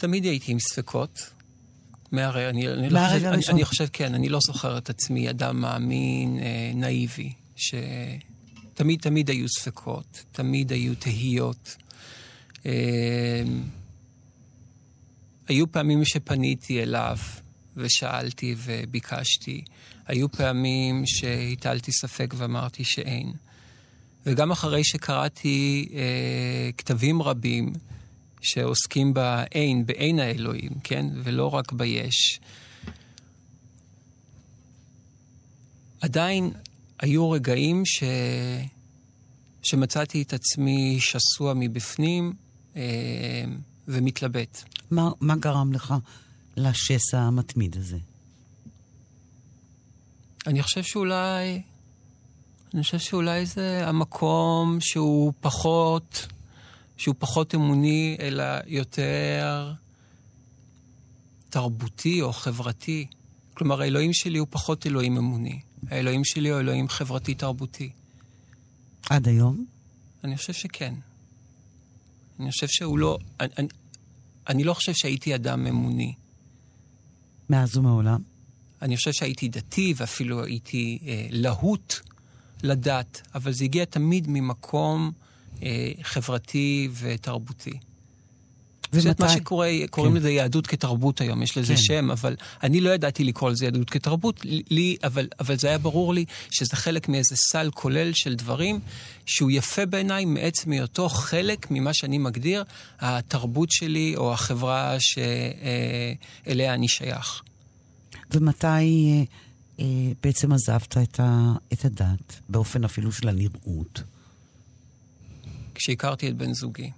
[0.00, 1.30] תמיד הייתי עם ספקות.
[2.12, 3.42] מהרי, אני, אני, לא חושב, אני.
[3.48, 9.48] אני חושב, כן, אני לא זוכר את עצמי אדם מאמין, אה, נאיבי, שתמיד תמיד היו
[9.48, 11.76] ספקות, תמיד היו תהיות.
[12.66, 13.42] אה,
[15.48, 17.18] היו פעמים שפניתי אליו
[17.76, 19.64] ושאלתי וביקשתי.
[20.06, 23.32] היו פעמים שהטלתי ספק ואמרתי שאין.
[24.26, 27.72] וגם אחרי שקראתי אה, כתבים רבים
[28.40, 31.06] שעוסקים באין, באין האלוהים, כן?
[31.24, 32.40] ולא רק ביש,
[36.00, 36.50] עדיין
[37.00, 38.02] היו רגעים ש...
[39.62, 42.32] שמצאתי את עצמי שסוע מבפנים
[42.76, 42.82] אה,
[43.88, 44.62] ומתלבט.
[44.90, 45.94] מה, מה גרם לך
[46.56, 47.98] לשסע המתמיד הזה?
[50.46, 51.62] אני חושב שאולי...
[52.74, 56.26] אני חושב שאולי זה המקום שהוא פחות...
[57.00, 59.72] שהוא פחות אמוני, אלא יותר
[61.50, 63.06] תרבותי או חברתי.
[63.54, 65.60] כלומר, האלוהים שלי הוא פחות אלוהים אמוני.
[65.88, 67.90] האלוהים שלי הוא אלוהים חברתי-תרבותי.
[69.10, 69.64] עד היום?
[70.24, 70.94] אני חושב שכן.
[72.40, 73.18] אני חושב שהוא לא...
[73.40, 73.68] אני, אני,
[74.48, 76.14] אני לא חושב שהייתי אדם אמוני.
[77.50, 78.20] מאז ומעולם?
[78.82, 81.94] אני חושב שהייתי דתי ואפילו הייתי אה, להוט
[82.62, 85.29] לדת, אבל זה הגיע תמיד ממקום אה,
[86.02, 87.78] חברתי ותרבותי.
[88.92, 89.08] ומתי?
[89.08, 90.18] זה מה שקורה, קוראים כן.
[90.18, 91.80] לזה יהדות כתרבות היום, יש לזה כן.
[91.80, 96.14] שם, אבל אני לא ידעתי לקרוא לזה יהדות כתרבות, לי, אבל, אבל זה היה ברור
[96.14, 98.80] לי שזה חלק מאיזה סל כולל של דברים
[99.26, 102.64] שהוא יפה בעיניי מעצם היותו חלק ממה שאני מגדיר
[103.00, 107.42] התרבות שלי או החברה שאליה אני שייך.
[108.30, 109.22] ומתי אה,
[109.80, 114.02] אה, בעצם עזבת את, ה, את הדת, באופן אפילו של הנראות?
[115.80, 116.90] כשהכרתי את בן זוגי,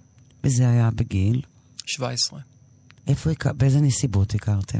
[0.43, 1.41] וזה היה בגיל?
[1.85, 2.39] 17.
[3.07, 4.79] איפה, באיזה נסיבות הכרתם?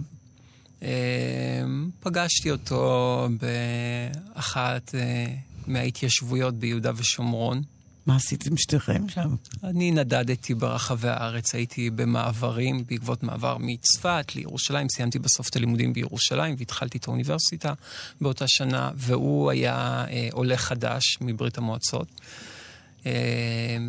[0.84, 1.64] אה,
[2.00, 5.36] פגשתי אותו באחת אה,
[5.68, 7.62] מההתיישבויות ביהודה ושומרון.
[8.06, 9.36] מה עשיתם שתיכם שם?
[9.64, 16.56] אני נדדתי ברחבי הארץ, הייתי במעברים בעקבות מעבר מצפת לירושלים, סיימתי בסוף את הלימודים בירושלים
[16.58, 17.74] והתחלתי את האוניברסיטה
[18.22, 22.08] באותה שנה, והוא היה אה, עולה חדש מברית המועצות,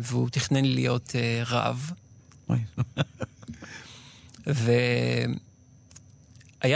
[0.03, 1.91] והוא תכנן להיות אה, רב.
[4.47, 4.79] והיה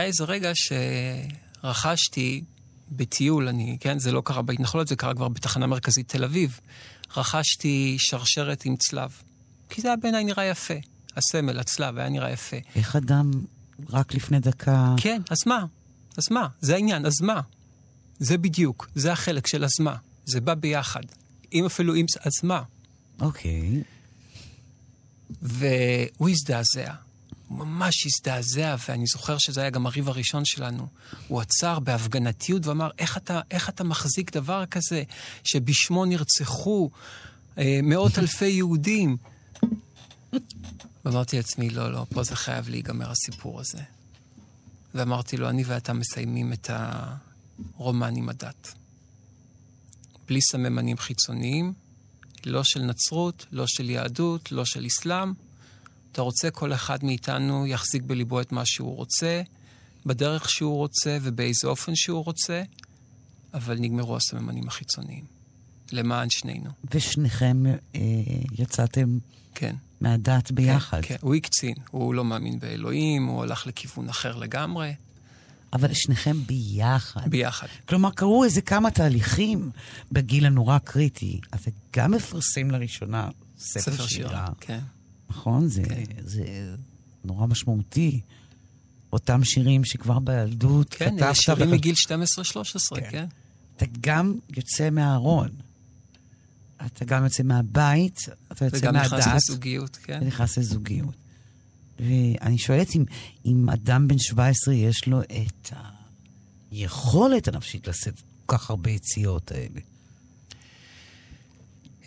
[0.04, 0.52] איזה רגע
[1.63, 2.43] שרכשתי
[2.91, 6.60] בטיול, אני, כן, זה לא קרה בהתנחלות, זה קרה כבר בתחנה מרכזית תל אביב.
[7.17, 9.12] רכשתי שרשרת עם צלב,
[9.69, 10.73] כי זה היה בעיניי נראה יפה.
[11.17, 12.58] הסמל, הצלב, היה נראה יפה.
[12.75, 13.32] איך אדם
[13.89, 14.93] רק לפני דקה...
[14.97, 15.65] כן, אז מה?
[16.17, 16.47] אז מה?
[16.62, 17.41] זה העניין, אז מה?
[18.19, 19.95] זה בדיוק, זה החלק של אז מה.
[20.25, 21.04] זה בא ביחד.
[21.54, 22.06] אם אפילו אם...
[22.22, 22.62] אז מה?
[23.22, 23.84] אוקיי.
[25.42, 26.94] והוא הזדעזע.
[27.48, 30.88] הוא ממש הזדעזע, ואני זוכר שזה היה גם הריב הראשון שלנו.
[31.28, 35.04] הוא עצר בהפגנתיות ואמר, איך אתה, איך אתה מחזיק דבר כזה,
[35.44, 36.90] שבשמו נרצחו
[37.58, 39.18] אה, מאות אלפי יהודים?
[41.06, 43.82] ואמרתי לעצמי, לא, לא, פה זה חייב להיגמר הסיפור הזה.
[44.96, 46.70] ואמרתי לו, אני ואתה מסיימים את
[47.78, 48.74] הרומן עם הדת.
[50.30, 51.74] בלי סממנים חיצוניים,
[52.46, 55.34] לא של נצרות, לא של יהדות, לא של אסלאם.
[56.12, 59.42] אתה רוצה, כל אחד מאיתנו יחזיק בליבו את מה שהוא רוצה,
[60.06, 62.63] בדרך שהוא רוצה ובאיזה אופן שהוא רוצה,
[63.54, 65.24] אבל נגמרו הסממנים החיצוניים.
[65.92, 66.70] למען שנינו.
[66.94, 67.63] ושניכם
[67.96, 68.02] אה,
[68.60, 69.18] יצאתם
[69.56, 69.76] כן.
[70.02, 71.02] מהדת ביחד.
[71.02, 71.15] כן, כן.
[71.22, 74.94] הוא הקצין, הוא לא מאמין באלוהים, הוא הלך לכיוון אחר לגמרי.
[75.74, 77.30] אבל שניכם ביחד.
[77.30, 77.68] ביחד.
[77.88, 79.72] כלומר, קרו איזה כמה תהליכים
[80.12, 81.40] בגיל הנורא קריטי.
[81.56, 83.30] אתה גם מפרסם לראשונה
[83.60, 84.48] ספר, ספר שירה.
[84.60, 84.80] כן.
[85.30, 85.68] נכון?
[85.68, 86.04] זה, כן.
[86.24, 86.76] זה
[87.26, 88.22] נורא משמעותי.
[89.14, 91.22] אותם שירים שכבר בילדות כן, כתבת...
[91.22, 92.10] אלה שירים מגיל 12-13,
[92.96, 93.08] כן.
[93.12, 93.26] כן.
[93.78, 95.50] אתה גם יוצא מהארון.
[96.86, 98.20] אתה גם יוצא מהבית,
[98.52, 99.14] אתה יוצא וגם מהדת.
[99.14, 100.20] נכנס לזוגיות, כן.
[100.22, 101.16] ונכנס לזוגיות.
[102.00, 103.04] ואני שואלת אם,
[103.46, 105.74] אם אדם בן 17 יש לו את
[106.72, 109.80] היכולת הנפשית לשאת כל כך הרבה יציאות האלה.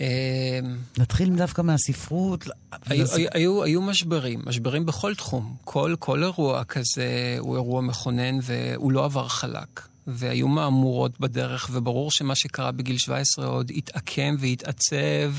[0.00, 0.60] אה,
[0.98, 2.48] נתחיל דווקא מהספרות.
[2.86, 5.56] היו, היו, היו, היו משברים, משברים בכל תחום.
[5.64, 9.80] כל, כל אירוע כזה הוא אירוע מכונן והוא לא עבר חלק.
[10.06, 15.32] והיו מהמורות בדרך, וברור שמה שקרה בגיל 17 עוד התעקם והתעצב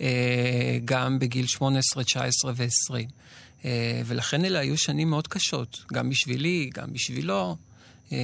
[0.00, 3.08] אה, גם בגיל 18, 19 ו-20.
[3.64, 3.70] אה,
[4.06, 7.56] ולכן אלה היו שנים מאוד קשות, גם בשבילי, גם בשבילו.
[8.12, 8.18] אה,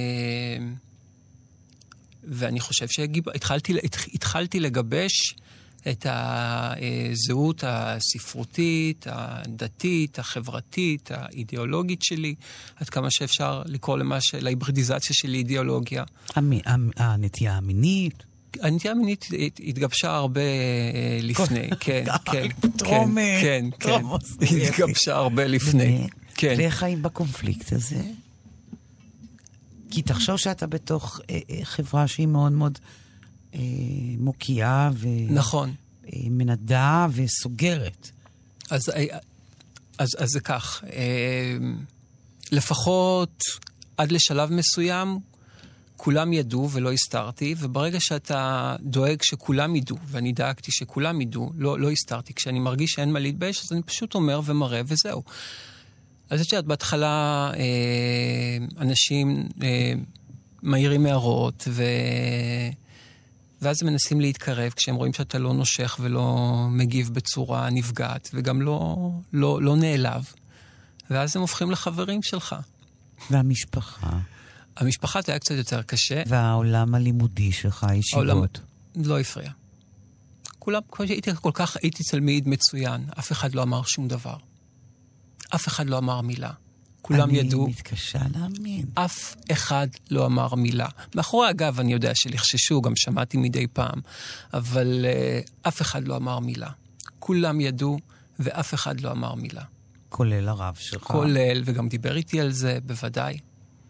[2.23, 3.73] ואני חושב שהתחלתי
[4.13, 5.35] התחלתי לגבש
[5.87, 12.35] את הזהות הספרותית, הדתית, החברתית, האידיאולוגית שלי,
[12.75, 14.35] עד כמה שאפשר לקרוא למה ש...
[14.35, 16.03] להיברידיזציה שלי אידיאולוגיה.
[16.65, 18.23] המ- הנטייה המינית.
[18.61, 22.47] הנטייה המינית הת- התגבשה הרבה אה, לפני, כן, כן,
[22.85, 24.01] כן, אה, כן, כן.
[24.67, 26.07] התגבשה הרבה לפני?
[26.35, 26.53] כן.
[26.57, 28.01] ואיך חיים בקונפליקט הזה?
[29.91, 32.79] כי תחשוב שאתה בתוך אה, חברה שהיא מאוד מאוד
[34.17, 34.89] מוקיעה
[35.29, 35.73] נכון.
[36.13, 38.11] ומנדה וסוגרת.
[38.69, 38.81] אז,
[39.97, 40.83] אז, אז זה כך,
[42.51, 43.43] לפחות
[43.97, 45.19] עד לשלב מסוים,
[46.03, 51.91] כולם ידעו ולא הסתרתי, וברגע שאתה דואג שכולם ידעו, ואני דאגתי שכולם ידעו, לא, לא
[51.91, 52.33] הסתרתי.
[52.33, 55.23] כשאני מרגיש שאין מה להתבייש, אז אני פשוט אומר ומראה וזהו.
[56.29, 59.93] אז את יודעת, בהתחלה אה, אנשים אה,
[60.61, 61.83] מעירים הערות, ו...
[63.61, 69.11] ואז הם מנסים להתקרב כשהם רואים שאתה לא נושך ולא מגיב בצורה נפגעת, וגם לא,
[69.33, 70.33] לא, לא נעלב.
[71.09, 72.55] ואז הם הופכים לחברים שלך.
[73.31, 74.17] והמשפחה,
[74.77, 78.27] המשפחה זה היה קצת יותר קשה, והעולם הלימודי שלך, הישיבות.
[78.27, 78.45] העולם
[78.95, 79.51] לא הפריע.
[80.59, 84.35] כולם, כמו שהייתי כל כך, הייתי תלמיד מצוין, אף אחד לא אמר שום דבר.
[85.55, 86.51] אף אחד לא אמר מילה.
[87.01, 88.85] כולם אני ידעו, מתקשה להאמין.
[88.93, 90.87] אף אחד לא אמר מילה.
[91.15, 94.01] מאחורי הגב אני יודע שלחששו, גם שמעתי מדי פעם,
[94.53, 96.69] אבל uh, אף אחד לא אמר מילה.
[97.19, 97.99] כולם ידעו,
[98.39, 99.63] ואף אחד לא אמר מילה.
[100.09, 101.03] כולל הרב שלך.
[101.03, 103.37] כולל, וגם דיבר איתי על זה, בוודאי.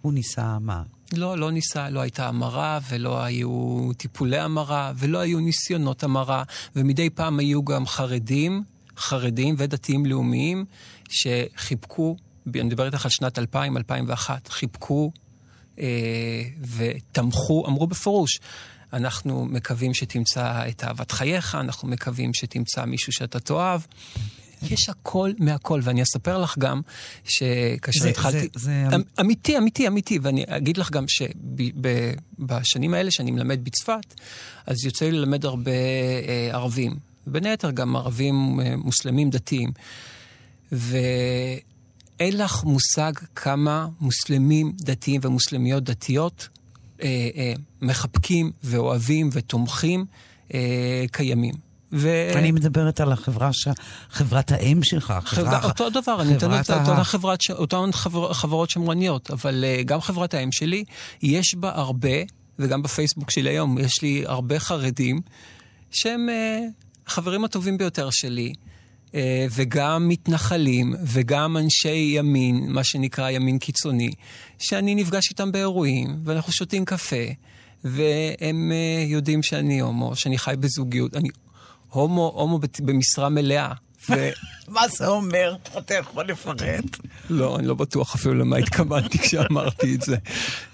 [0.02, 0.84] הוא ניסה מה?
[1.14, 6.44] לא, לא ניסה, לא הייתה המרה, ולא היו טיפולי המרה, ולא היו ניסיונות המרה,
[6.76, 8.64] ומדי פעם היו גם חרדים,
[8.98, 10.66] חרדים ודתיים לאומיים,
[11.10, 12.16] שחיבקו,
[12.56, 15.12] אני מדבר איתך על שנת 2000, 2001, חיבקו
[15.80, 15.86] אה,
[16.78, 18.40] ותמכו, אמרו בפירוש,
[18.94, 23.82] אנחנו מקווים שתמצא את אהבת חייך, אנחנו מקווים שתמצא מישהו שאתה תאהב.
[24.69, 26.82] יש הכל מהכל, ואני אספר לך גם
[27.24, 28.38] שכאשר זה- התחלתי...
[28.39, 34.13] זה- זה- אמ- אמיתי, אמיתי, אמיתי, ואני אגיד לך גם שבשנים האלה שאני מלמד בצפת,
[34.65, 36.95] אז יוצא לי ללמד הרבה אה, ערבים,
[37.28, 39.71] בין היתר גם ערבים אה, מוסלמים דתיים.
[40.71, 46.50] ואין לך מושג כמה מוסלמים דתיים ומוסלמיות דתיות
[47.02, 50.06] אה, אה, מחבקים ואוהבים ותומכים
[50.54, 50.60] אה,
[51.12, 51.54] קיימים.
[51.93, 52.32] ו...
[52.36, 53.67] אני מדברת על החברה, ש...
[54.10, 55.13] חברת האם שלך.
[55.25, 57.51] חברה, החברה- אותו דבר, אני נותן את ה- אותן חברת, ש-
[57.91, 60.84] חבר, חברות שמרניות, אבל uh, גם חברת האם שלי,
[61.23, 62.10] יש בה הרבה,
[62.60, 65.21] וגם בפייסבוק שלי היום, יש לי הרבה חרדים,
[65.91, 66.71] שהם uh,
[67.08, 68.54] החברים הטובים ביותר שלי,
[69.08, 69.13] uh,
[69.51, 74.12] וגם מתנחלים, וגם אנשי ימין, מה שנקרא ימין קיצוני,
[74.60, 77.15] שאני נפגש איתם באירועים, ואנחנו שותים קפה,
[77.84, 81.15] והם uh, יודעים שאני הומו, שאני חי בזוגיות.
[81.15, 81.30] אני
[81.91, 83.73] הומו, הומו במשרה מלאה.
[84.10, 84.13] ו...
[84.67, 85.56] מה זה אומר?
[85.77, 86.86] אתה יכול לפרט.
[87.30, 90.15] לא, אני לא בטוח אפילו למה התכוונתי כשאמרתי את זה.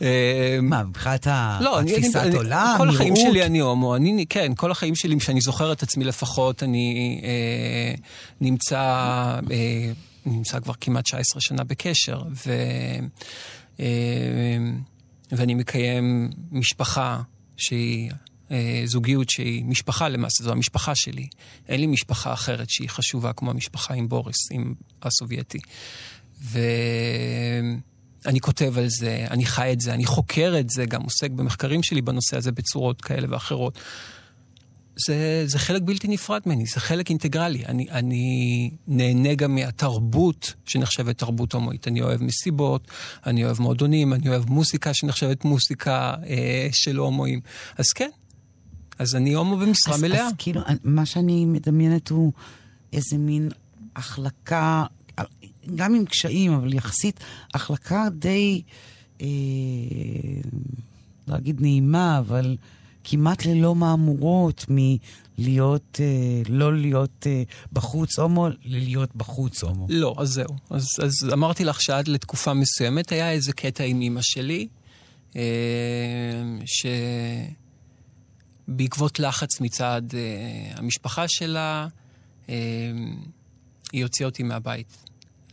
[0.01, 1.27] אה, מה, מבחינת
[1.61, 3.15] לא, התפיסת עולם, כל החיים?
[3.15, 3.95] שלי אני הומו.
[3.95, 7.95] אני, כן, כל החיים שלי, כשאני זוכר את עצמי לפחות, אני אה,
[8.41, 8.79] נמצא,
[9.51, 9.91] אה,
[10.25, 12.53] נמצא כבר כמעט 19 שנה בקשר, ו,
[13.79, 13.85] אה,
[15.31, 17.21] ואני מקיים משפחה
[17.57, 18.11] שהיא...
[18.51, 21.27] אה, זוגיות שהיא משפחה למעשה, זו המשפחה שלי.
[21.67, 25.59] אין לי משפחה אחרת שהיא חשובה כמו המשפחה עם בוריס, עם הסובייטי.
[26.41, 31.83] ואני כותב על זה, אני חי את זה, אני חוקר את זה, גם עוסק במחקרים
[31.83, 33.79] שלי בנושא הזה בצורות כאלה ואחרות.
[35.05, 37.65] זה, זה חלק בלתי נפרד ממני, זה חלק אינטגרלי.
[37.65, 41.87] אני, אני נהנה גם מהתרבות שנחשבת תרבות הומואית.
[41.87, 42.87] אני אוהב מסיבות,
[43.25, 47.41] אני אוהב מועדונים, אני אוהב מוסיקה שנחשבת מוסיקה אה, של הומואים.
[47.77, 48.09] אז כן,
[48.99, 50.27] אז אני הומו במשרה אז, מלאה.
[50.27, 52.31] אז כאילו, מה שאני מדמיינת הוא
[52.93, 53.49] איזה מין
[53.95, 54.85] החלקה,
[55.75, 57.19] גם עם קשיים, אבל יחסית
[57.53, 58.61] החלקה די,
[59.21, 59.27] אה,
[61.27, 62.57] לא אגיד נעימה, אבל
[63.09, 69.87] כמעט ללא מהמורות מלהיות, אה, לא להיות אה, בחוץ הומו, ללהיות בחוץ הומו.
[69.89, 70.55] לא, אז זהו.
[70.69, 74.67] אז, אז אמרתי לך שעד לתקופה מסוימת היה איזה קטע עם אימא שלי,
[75.35, 75.41] אה,
[78.67, 81.87] שבעקבות לחץ מצד אה, המשפחה שלה,
[82.49, 82.55] אה,
[83.91, 84.97] היא הוציאה אותי מהבית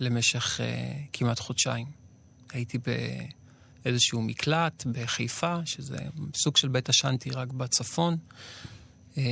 [0.00, 1.87] למשך אה, כמעט חודשיים.
[2.53, 2.79] הייתי
[3.85, 5.96] באיזשהו מקלט בחיפה, שזה
[6.35, 8.16] סוג של בית השנטי רק בצפון.
[9.18, 9.22] אה,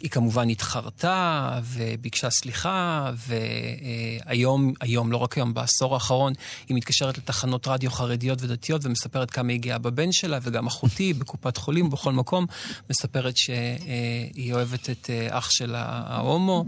[0.00, 6.32] היא כמובן התחרתה וביקשה סליחה, והיום, היום, לא רק היום, בעשור האחרון,
[6.68, 11.56] היא מתקשרת לתחנות רדיו חרדיות ודתיות ומספרת כמה היא גאה בבן שלה, וגם אחותי בקופת
[11.56, 12.46] חולים, בכל מקום,
[12.90, 16.64] מספרת שהיא אוהבת את אח שלה ההומו.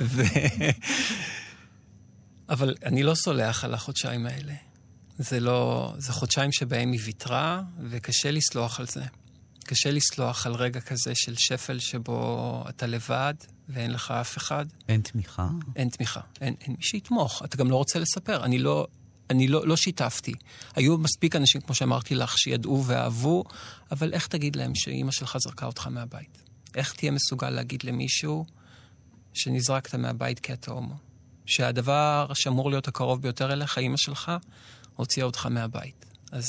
[0.00, 0.22] ו...
[2.48, 4.52] אבל אני לא סולח על החודשיים האלה.
[5.18, 5.92] זה לא...
[5.98, 9.02] זה חודשיים שבהם היא ויתרה, וקשה לסלוח על זה.
[9.64, 13.34] קשה לסלוח על רגע כזה של שפל שבו אתה לבד
[13.68, 14.66] ואין לך אף אחד.
[14.88, 15.48] אין תמיכה?
[15.76, 16.20] אין תמיכה.
[16.40, 17.42] אין, אין מי שיתמוך.
[17.44, 18.44] אתה גם לא רוצה לספר.
[18.44, 18.86] אני לא...
[19.30, 20.32] אני לא, לא שיתפתי.
[20.74, 23.44] היו מספיק אנשים, כמו שאמרתי לך, שידעו ואהבו,
[23.90, 26.42] אבל איך תגיד להם שאימא שלך זרקה אותך מהבית?
[26.74, 28.44] איך תהיה מסוגל להגיד למישהו
[29.34, 30.94] שנזרקת מהבית כי אתה הומו?
[31.46, 34.32] שהדבר שאמור להיות הקרוב ביותר אליך, אימא שלך,
[34.96, 36.06] הוציאה אותך מהבית.
[36.32, 36.46] אז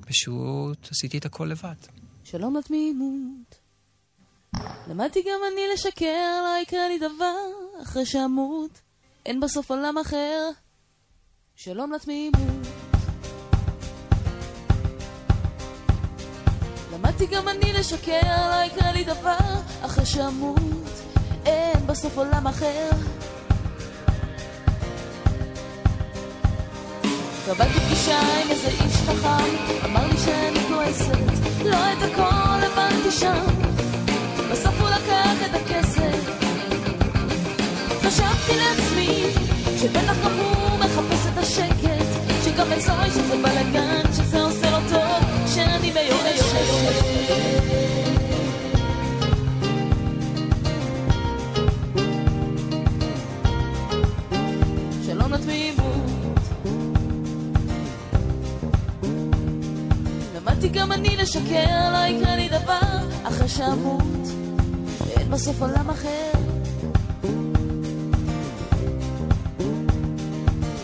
[0.00, 1.74] פשוט עשיתי את הכל לבד.
[2.24, 3.58] שלום לתמימות.
[4.88, 7.36] למדתי גם אני לשקר, לא יקרה לי דבר
[7.82, 8.80] אחרי שאמות.
[9.26, 10.50] אין בסוף עולם אחר.
[11.56, 12.66] שלום לתמימות.
[16.92, 20.90] למדתי גם אני לשקר, לא יקרה לי דבר אחרי שאמות.
[21.46, 22.90] אין בסוף עולם אחר.
[27.46, 31.18] קבעתי פגישה עם איזה איש חכם, אמר לי שאני כועסת,
[31.64, 33.44] לא את הכל הבנתי שם.
[34.52, 36.30] בסוף הוא לקח את הכסף.
[38.02, 39.22] חשבתי לעצמי,
[39.80, 42.06] שבטח גם הוא מחפש את השקט,
[42.44, 44.03] שגם אצלו יש איזה בלאגן,
[61.24, 64.28] לשקר, לא יקרה לי דבר אחרי שאמות.
[65.16, 66.30] אין בסוף עולם אחר.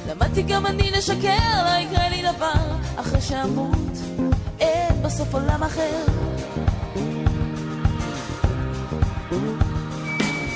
[0.09, 3.93] למדתי גם אני לשקר, לא יקרה לי דבר אחרי שאמות.
[4.61, 6.05] אין בסוף עולם אחר.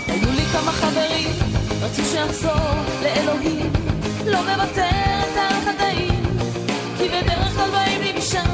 [0.06, 1.30] היו לי כמה חברים,
[1.80, 2.70] רצו שאחזור
[3.02, 3.72] לאלוהים,
[4.26, 6.22] לא מוותרת על חטאים,
[6.98, 8.53] כי בדרך כלל באים לי משם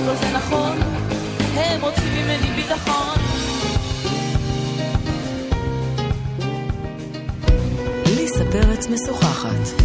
[0.00, 0.78] שכל זה נכון,
[1.54, 3.16] הם רוצים ממני ביטחון.
[8.06, 9.82] ליסה פרץ משוחחת.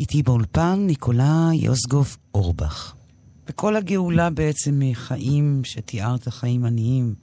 [0.00, 2.94] איתי באולפן ניקולה יוסגוף אורבך.
[3.48, 7.14] וכל הגאולה בעצם מחיים שתיארת, חיים עניים,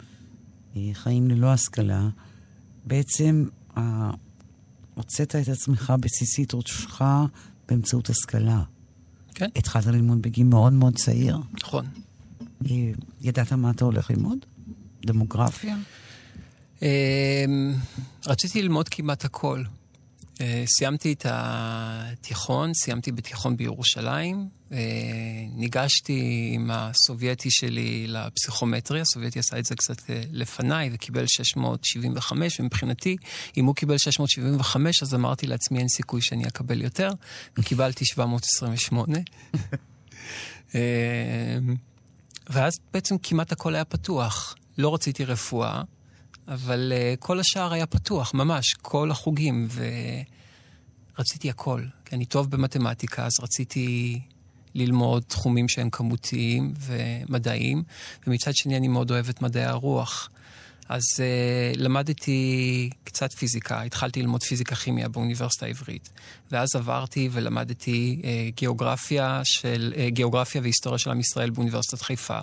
[0.76, 2.08] אה, חיים ללא השכלה,
[2.86, 3.46] בעצם
[3.78, 4.12] אה,
[4.96, 7.02] הוצאת את עצמך בסיסית ראשך
[7.68, 8.64] באמצעות השכלה.
[9.34, 9.50] כן.
[9.56, 11.38] התחלת ללמוד בגיל מאוד מאוד צעיר.
[11.54, 11.86] נכון.
[12.66, 12.92] אה,
[13.22, 14.38] ידעת מה אתה הולך ללמוד?
[15.06, 15.76] דמוגרפיה?
[16.82, 16.88] אמ,
[18.28, 19.64] רציתי ללמוד כמעט הכל.
[20.42, 24.48] אה, סיימתי את התיכון, סיימתי בתיכון בירושלים.
[24.72, 24.78] אה,
[25.56, 33.18] ניגשתי עם הסובייטי שלי לפסיכומטרי, הסובייטי עשה את זה קצת אה, לפניי וקיבל 675, ומבחינתי,
[33.58, 37.10] אם הוא קיבל 675, אז אמרתי לעצמי, אין סיכוי שאני אקבל יותר,
[37.58, 39.18] וקיבלתי 728.
[40.76, 40.82] אה,
[42.50, 44.56] ואז בעצם כמעט הכל היה פתוח.
[44.78, 45.82] לא רציתי רפואה,
[46.48, 49.68] אבל uh, כל השאר היה פתוח, ממש, כל החוגים,
[51.18, 51.84] ורציתי הכל.
[52.06, 54.20] כי אני טוב במתמטיקה, אז רציתי
[54.76, 57.84] ללמוד תחומים שהם כמותיים ומדעיים,
[58.28, 60.30] ומצד שני אני מאוד אוהב את מדעי הרוח.
[60.90, 66.10] אז uh, למדתי קצת פיזיקה, התחלתי ללמוד פיזיקה-כימיה באוניברסיטה העברית.
[66.52, 68.26] ואז עברתי ולמדתי uh,
[68.56, 72.40] גיאוגרפיה, של, uh, גיאוגרפיה והיסטוריה של עם ישראל באוניברסיטת חיפה.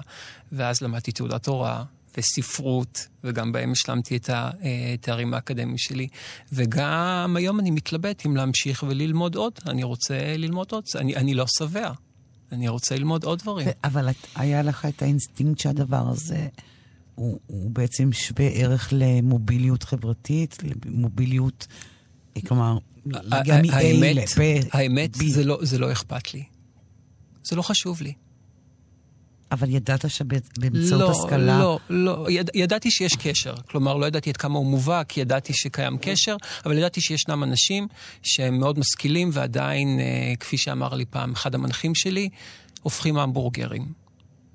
[0.52, 1.82] ואז למדתי תעודת הוראה
[2.16, 6.08] וספרות, וגם בהם השלמתי את התארים האקדמיים שלי.
[6.52, 9.52] וגם היום אני מתלבט אם להמשיך וללמוד עוד.
[9.66, 11.92] אני רוצה ללמוד עוד, אני, אני לא שבע.
[12.52, 13.68] אני רוצה ללמוד עוד דברים.
[13.84, 16.48] אבל היה לך את האינסטינקט שהדבר הזה...
[17.14, 21.66] הוא, הוא בעצם שווה ערך למוביליות חברתית, למוביליות,
[22.46, 22.78] כלומר,
[23.44, 23.82] גם מ-A
[24.14, 24.40] ל-B.
[24.72, 26.44] האמת, זה לא, זה לא אכפת לי.
[27.44, 28.12] זה לא חשוב לי.
[29.52, 31.58] אבל ידעת שבאמצעות לא, השכלה...
[31.58, 33.54] לא, לא, יד, ידעתי שיש קשר.
[33.70, 36.36] כלומר, לא ידעתי עד כמה הוא מובהק, ידעתי שקיים קשר,
[36.66, 37.88] אבל ידעתי שישנם אנשים
[38.22, 42.28] שהם מאוד משכילים ועדיין, אה, כפי שאמר לי פעם אחד המנחים שלי,
[42.82, 44.00] הופכים המבורגרים.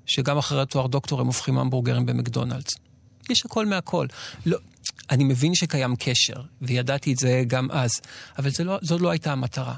[0.06, 2.74] שגם אחרי התואר דוקטור הם הופכים המבורגרים במקדונלדס.
[3.30, 4.06] יש הכל מהכל.
[4.46, 4.58] לא,
[5.10, 7.90] אני מבין שקיים קשר, וידעתי את זה גם אז,
[8.38, 9.74] אבל לא, זו לא הייתה המטרה.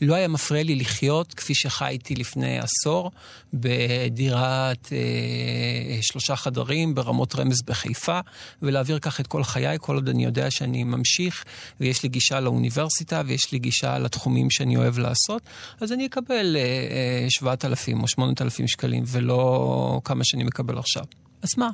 [0.00, 3.10] לא היה מפריע לי לחיות כפי שחייתי לפני עשור,
[3.54, 8.20] בדירת אה, שלושה חדרים ברמות רמז בחיפה,
[8.62, 11.44] ולהעביר כך את כל חיי, כל עוד אני יודע שאני ממשיך,
[11.80, 15.42] ויש לי גישה לאוניברסיטה, ויש לי גישה לתחומים שאני אוהב לעשות,
[15.80, 21.04] אז אני אקבל אה, 7,000 או 8,000 שקלים, ולא כמה שאני מקבל עכשיו.
[21.42, 21.70] אז מה?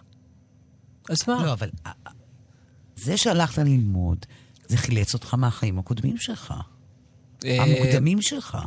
[1.10, 1.44] אז מה?
[1.46, 1.92] לא, אבל אה,
[2.96, 4.26] זה שהלכת ללמוד,
[4.68, 6.54] זה חילץ אותך מהחיים הקודמים שלך.
[7.45, 8.59] אה, המוקדמים שלך.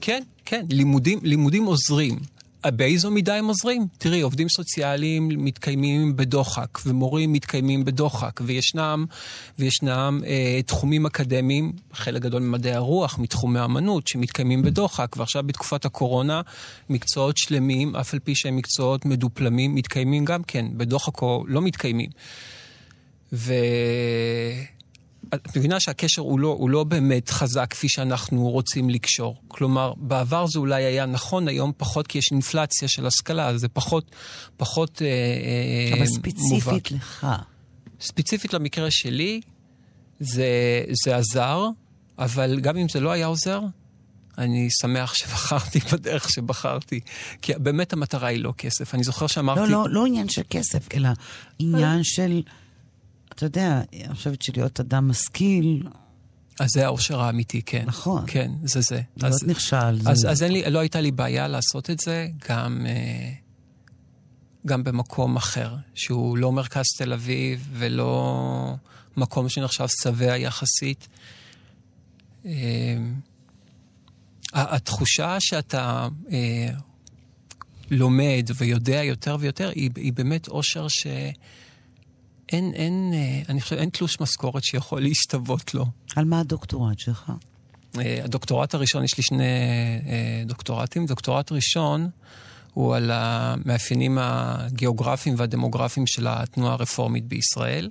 [0.00, 2.18] כן, כן, לימודים, לימודים עוזרים.
[2.70, 3.86] באיזו מידה הם עוזרים?
[3.98, 9.04] תראי, עובדים סוציאליים מתקיימים בדוחק, ומורים מתקיימים בדוחק, וישנם,
[9.58, 16.40] וישנם אה, תחומים אקדמיים, חלק גדול ממדעי הרוח, מתחומי האמנות, שמתקיימים בדוחק, ועכשיו בתקופת הקורונה,
[16.90, 22.10] מקצועות שלמים, אף על פי שהם מקצועות מדופלמים, מתקיימים גם כן, בדוחק או לא מתקיימים.
[23.32, 23.54] ו...
[25.34, 29.36] את מבינה שהקשר הוא לא, הוא לא באמת חזק כפי שאנחנו רוצים לקשור.
[29.48, 34.10] כלומר, בעבר זה אולי היה נכון, היום פחות, כי יש אינפלציה של השכלה, זה פחות,
[34.56, 36.78] פחות אה, אבל אה, ספציפית מובן.
[36.90, 37.26] לך.
[38.00, 39.40] ספציפית למקרה שלי,
[40.20, 40.46] זה,
[41.04, 41.68] זה עזר,
[42.18, 43.60] אבל גם אם זה לא היה עוזר,
[44.38, 47.00] אני שמח שבחרתי בדרך שבחרתי.
[47.42, 48.94] כי באמת המטרה היא לא כסף.
[48.94, 49.60] אני זוכר שאמרתי...
[49.60, 51.08] לא, לא, לא עניין של כסף, אלא
[51.58, 52.42] עניין של...
[53.34, 55.82] אתה יודע, אני חושבת שלהיות אדם משכיל...
[56.60, 57.84] אז זה האושר האמיתי, כן.
[57.86, 58.24] נכון.
[58.26, 59.00] כן, זה זה.
[59.16, 59.98] להיות אז, נכשל.
[60.06, 60.30] אז, זה...
[60.30, 63.32] אז אין לי, לא הייתה לי בעיה לעשות את זה, גם, אה,
[64.66, 68.74] גם במקום אחר, שהוא לא מרכז תל אביב ולא
[69.16, 71.08] מקום שנחשב שבע יחסית.
[72.46, 72.52] אה,
[74.52, 76.68] התחושה שאתה אה,
[77.90, 81.06] לומד ויודע יותר ויותר, היא, היא באמת אושר ש...
[82.52, 85.86] אין, אין, אה, אני חושב, אין תלוש משכורת שיכול להשתוות לו.
[86.16, 87.32] על מה הדוקטורט שלך?
[87.98, 89.44] אה, הדוקטורט הראשון, יש לי שני
[90.06, 91.06] אה, דוקטורטים.
[91.06, 92.08] דוקטורט ראשון
[92.74, 97.90] הוא על המאפיינים הגיאוגרפיים והדמוגרפיים של התנועה הרפורמית בישראל.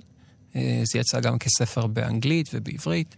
[0.82, 3.16] זה יצא גם כספר באנגלית ובעברית.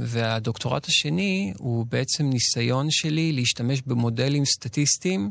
[0.00, 5.30] והדוקטורט השני הוא בעצם ניסיון שלי להשתמש במודלים סטטיסטיים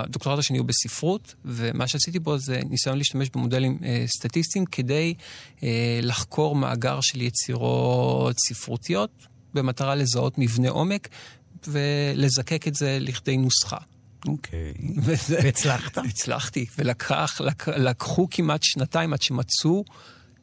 [0.00, 5.14] הדוקטורט השני הוא בספרות, ומה שעשיתי בו זה ניסיון להשתמש במודלים אה, סטטיסטיים כדי
[5.62, 11.08] אה, לחקור מאגר של יצירות ספרותיות, במטרה לזהות מבנה עומק
[11.68, 13.76] ולזקק את זה לכדי נוסחה.
[14.28, 14.74] אוקיי.
[15.28, 15.98] והצלחת?
[15.98, 17.40] הצלחתי, ולקח,
[17.76, 19.84] לק, כמעט שנתיים עד שמצאו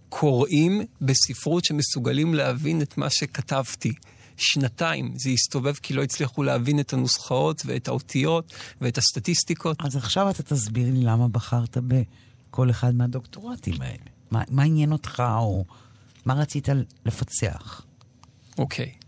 [0.09, 3.93] קוראים בספרות שמסוגלים להבין את מה שכתבתי.
[4.37, 9.77] שנתיים זה הסתובב כי לא הצליחו להבין את הנוסחאות ואת האותיות ואת הסטטיסטיקות.
[9.85, 14.03] אז עכשיו אתה תסביר לי למה בחרת בכל אחד מהדוקטורטים האלה.
[14.31, 15.65] מה, מה עניין אותך או
[16.25, 16.67] מה רצית
[17.05, 17.81] לפצח?
[18.57, 19.01] אוקיי, okay.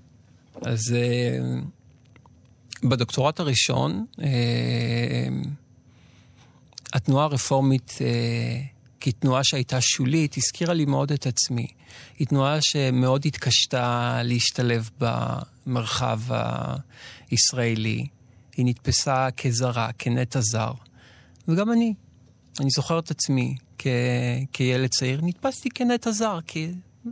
[0.62, 4.22] אז uh, בדוקטורט הראשון, uh,
[6.94, 8.02] התנועה הרפורמית uh,
[9.00, 11.68] כתנועה שהייתה שולית, הזכירה לי מאוד את עצמי.
[12.20, 16.20] היא תנועה שמאוד התקשתה להשתלב במרחב
[17.32, 18.08] הישראלי.
[18.58, 20.72] היא נתפסה כזרה, כנטע זר.
[21.48, 21.94] וגם אני,
[22.60, 23.88] אני זוכר את עצמי כ...
[24.54, 26.72] כילד צעיר, נתפסתי כנטע זר, כי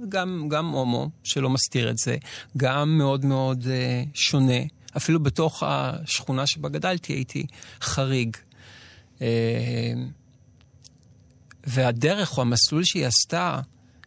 [0.09, 2.17] גם, גם הומו, שלא מסתיר את זה,
[2.57, 3.67] גם מאוד מאוד uh,
[4.13, 4.61] שונה.
[4.97, 7.45] אפילו בתוך השכונה שבה גדלתי הייתי
[7.81, 8.37] חריג.
[9.17, 9.21] Uh,
[11.63, 13.59] והדרך או המסלול שהיא עשתה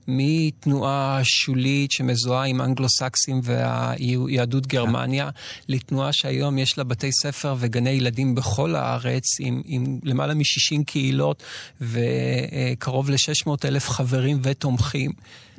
[0.09, 5.31] מתנועה שולית שמזוהה עם אנגלו-סקסים ויהדות גרמניה,
[5.69, 11.43] לתנועה שהיום יש לה בתי ספר וגני ילדים בכל הארץ, עם, עם למעלה מ-60 קהילות
[11.81, 15.11] וקרוב ל-600 אלף חברים ותומכים.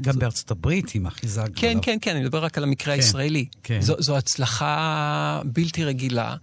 [0.01, 1.61] גם בארצות הברית עם אחיזה גדולה.
[1.61, 3.45] כן, כן, כן, אני מדבר רק על המקרה כן, הישראלי.
[3.63, 3.81] כן.
[3.81, 6.35] זו, זו הצלחה בלתי רגילה.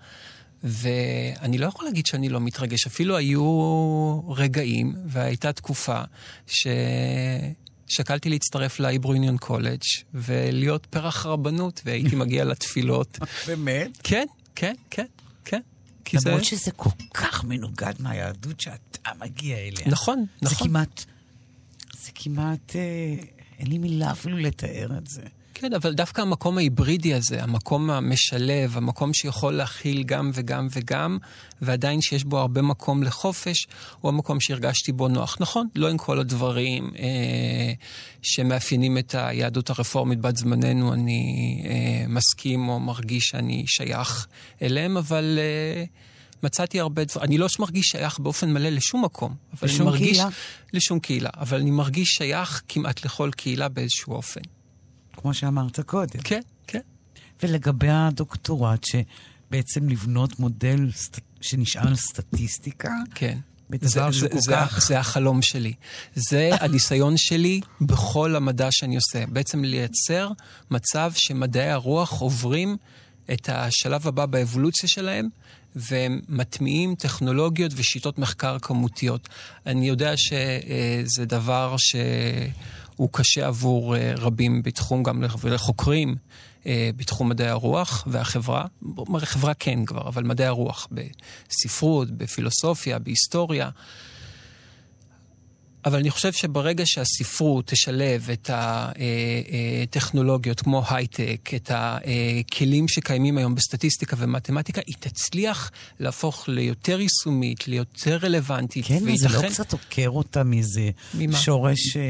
[0.65, 6.01] ואני לא יכול להגיד שאני לא מתרגש, אפילו היו רגעים, והייתה תקופה,
[7.93, 9.83] ששקלתי להצטרף להיברו יוניון קולג'
[10.15, 13.19] ולהיות פרח רבנות, והייתי מגיע לתפילות.
[13.47, 13.99] באמת?
[14.03, 15.07] כן, כן, כן,
[15.45, 15.61] כן.
[16.05, 16.29] כי זה...
[16.31, 19.87] למרות שזה כל כך מנוגד מהיהדות שאתה מגיע אליה.
[19.87, 20.69] נכון, זה נכון.
[20.69, 21.05] כמעט,
[22.03, 23.15] זה כמעט, אה,
[23.59, 25.23] אין לי מילה אפילו לתאר את זה.
[25.55, 31.19] כן, אבל דווקא המקום ההיברידי הזה, המקום המשלב, המקום שיכול להכיל גם וגם וגם,
[31.63, 33.67] ועדיין שיש בו הרבה מקום לחופש,
[34.01, 35.37] הוא המקום שהרגשתי בו נוח.
[35.41, 37.73] נכון, לא עם כל הדברים אה,
[38.23, 44.27] שמאפיינים את היהדות הרפורמית בת זמננו, אני אה, מסכים או מרגיש שאני שייך
[44.63, 45.39] אליהם, אבל...
[45.39, 45.85] אה,
[46.43, 49.35] מצאתי הרבה דברים, אני לא מרגיש שייך באופן מלא לשום מקום.
[49.63, 50.29] לשום אני מרגיש, קהילה?
[50.73, 51.31] לשום קהילה.
[51.37, 54.41] אבל אני מרגיש שייך כמעט לכל קהילה באיזשהו אופן.
[55.23, 56.21] כמו שאמרת קודם.
[56.25, 56.81] כן, כן.
[57.43, 61.21] ולגבי הדוקטורט, שבעצם לבנות מודל סט...
[61.41, 63.39] שנשען על סטטיסטיקה, כן.
[63.71, 64.81] בדבר זה, שכל זה, כך...
[64.81, 65.73] זה, זה החלום שלי.
[66.15, 69.27] זה הניסיון שלי בכל המדע שאני עושה.
[69.27, 70.31] בעצם לייצר
[70.71, 72.77] מצב שמדעי הרוח עוברים
[73.33, 75.29] את השלב הבא באבולוציה שלהם,
[75.77, 79.29] והם מטמיעים טכנולוגיות ושיטות מחקר כמותיות.
[79.67, 81.77] אני יודע שזה דבר
[82.97, 86.15] שהוא קשה עבור אה, רבים בתחום, גם לחוקרים
[86.67, 88.65] אה, בתחום מדעי הרוח והחברה.
[89.19, 90.89] חברה כן כבר, אבל מדעי הרוח
[91.51, 93.71] בספרות, בפילוסופיה, בהיסטוריה.
[95.85, 98.51] אבל אני חושב שברגע שהספרות תשלב את
[99.83, 105.71] הטכנולוגיות כמו הייטק, את הכלים שקיימים היום בסטטיסטיקה ומתמטיקה, היא תצליח
[106.01, 108.85] להפוך ליותר יישומית, ליותר רלוונטית.
[108.87, 111.37] כן, אבל זה לא וייתכן- קצת עוקר אותה מאיזה ממה?
[111.37, 112.03] שורש אה,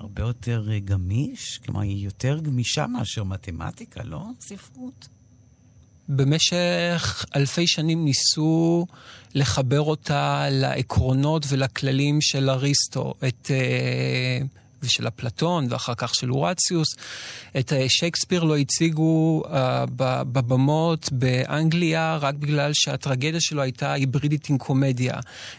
[0.00, 1.60] הרבה יותר אה, גמיש?
[1.64, 4.22] כלומר, היא יותר גמישה מאשר מתמטיקה, לא?
[4.40, 5.08] ספרות.
[6.08, 8.86] במשך אלפי שנים ניסו
[9.34, 14.38] לחבר אותה לעקרונות ולכללים של אריסטו, את, אה,
[14.82, 16.88] ושל אפלטון, ואחר כך של אורציוס.
[17.58, 19.42] את אה, שייקספיר לא הציגו
[19.96, 25.14] ב- בבמות באנגליה רק בגלל שהטרגדיה שלו הייתה היברידית עם קומדיה.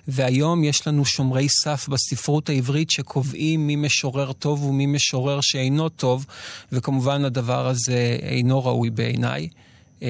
[0.07, 6.25] והיום יש לנו שומרי סף בספרות העברית שקובעים מי משורר טוב ומי משורר שאינו טוב,
[6.71, 9.47] וכמובן הדבר הזה אינו ראוי בעיניי.
[10.03, 10.09] אה,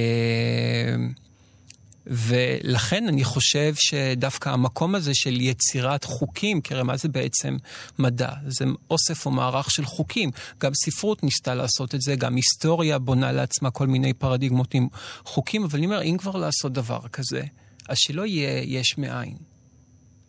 [2.07, 7.57] ולכן אני חושב שדווקא המקום הזה של יצירת חוקים, כי הרי מה זה בעצם
[7.99, 8.31] מדע?
[8.47, 10.31] זה אוסף או מערך של חוקים.
[10.59, 14.87] גם ספרות ניסתה לעשות את זה, גם היסטוריה בונה לעצמה כל מיני פרדיגמות עם
[15.25, 17.41] חוקים, אבל אני אומר, אם כבר לעשות דבר כזה,
[17.89, 19.50] אז שלא יהיה יש מאין.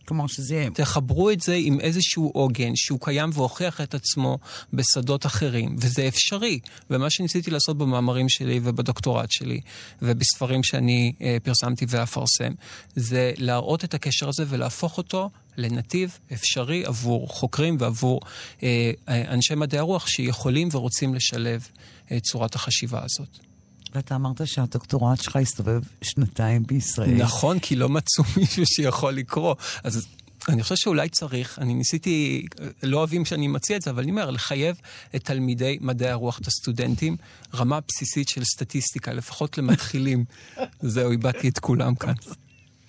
[0.09, 0.67] כלומר, שזה...
[0.75, 4.39] תחברו את זה עם איזשהו עוגן שהוא קיים והוכיח את עצמו
[4.73, 6.61] בשדות אחרים, וזה אפשרי.
[6.91, 9.61] ומה שניסיתי לעשות במאמרים שלי ובדוקטורט שלי,
[10.03, 12.53] ובספרים שאני אה, פרסמתי ואפרסם,
[12.97, 18.21] זה להראות את הקשר הזה ולהפוך אותו לנתיב אפשרי עבור חוקרים ועבור
[18.63, 21.69] אה, אה, אנשי מדעי הרוח שיכולים ורוצים לשלב
[22.17, 23.52] את צורת החשיבה הזאת.
[23.95, 27.15] ואתה אמרת שהדוקטורט שלך הסתובב שנתיים בישראל.
[27.15, 29.55] נכון, כי לא מצאו מישהו שיכול לקרוא.
[29.85, 30.07] אז
[30.49, 32.47] אני חושב שאולי צריך, אני ניסיתי,
[32.83, 34.77] לא אוהבים שאני מציע את זה, אבל אני אומר, לחייב
[35.17, 37.17] את תלמידי מדעי הרוח, את הסטודנטים,
[37.55, 40.25] רמה בסיסית של סטטיסטיקה, לפחות למתחילים.
[40.81, 42.15] זהו, איבדתי את כולם כאן.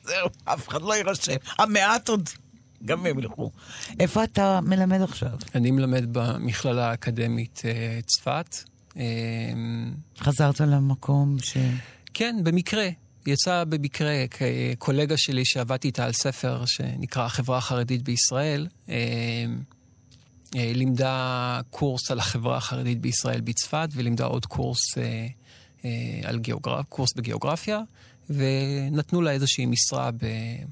[0.03, 1.35] זהו, אף אחד לא יירשם.
[1.59, 2.29] המעט עוד,
[2.85, 3.51] גם הם ילכו.
[3.99, 5.31] איפה אתה מלמד עכשיו?
[5.55, 8.72] אני מלמד במכללה האקדמית אה, צפת.
[8.97, 9.03] אה,
[10.19, 11.57] חזרת למקום ש...
[12.13, 12.89] כן, במקרה.
[13.27, 14.25] יצא במקרה
[14.77, 18.95] קולגה שלי שעבדתי איתה על ספר שנקרא החברה החרדית בישראל, אה,
[20.55, 25.27] אה, לימדה קורס על החברה החרדית בישראל בצפת, ולימדה עוד קורס, אה,
[25.85, 25.89] אה,
[26.23, 27.81] על גיאוגרפ, קורס בגיאוגרפיה,
[28.29, 30.09] ונתנו לה איזושהי משרה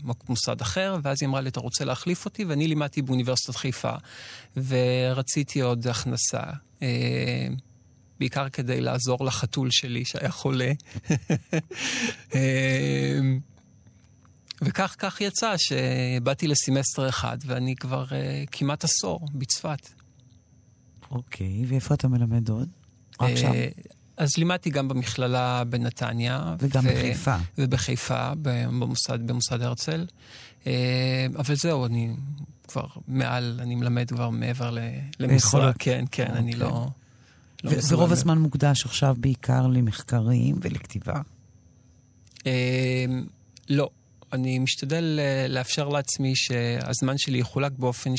[0.03, 2.45] במוסד אחר, ואז היא אמרה לי, אתה רוצה להחליף אותי?
[2.45, 3.93] ואני לימדתי באוניברסיטת חיפה,
[4.55, 6.41] ורציתי עוד הכנסה.
[8.21, 10.71] בעיקר כדי לעזור לחתול שלי שהיה חולה.
[12.35, 13.39] אמ,
[14.61, 18.11] וכך כך יצא שבאתי לסמסטר אחד, ואני כבר uh,
[18.51, 19.89] כמעט עשור בצפת.
[21.11, 22.69] אוקיי, ואיפה אתה מלמד עוד?
[23.21, 23.53] רק שם.
[23.53, 23.67] אה,
[24.17, 26.55] אז לימדתי גם במכללה בנתניה.
[26.59, 27.35] וגם ו- בחיפה.
[27.57, 30.05] ובחיפה, במוסד, במוסד הרצל.
[30.67, 32.13] אה, אבל זהו, אני
[32.67, 34.77] כבר מעל, אני מלמד כבר מעבר
[35.19, 35.73] למשרה.
[35.79, 36.67] כן, כן, אני אוקיי.
[36.67, 36.87] לא...
[37.63, 41.21] לא ורוב מ- הזמן מוקדש עכשיו בעיקר למחקרים ולכתיבה.
[42.47, 43.05] אה,
[43.69, 43.89] לא.
[44.33, 48.11] אני משתדל אה, לאפשר לעצמי שהזמן שלי יחולק באופן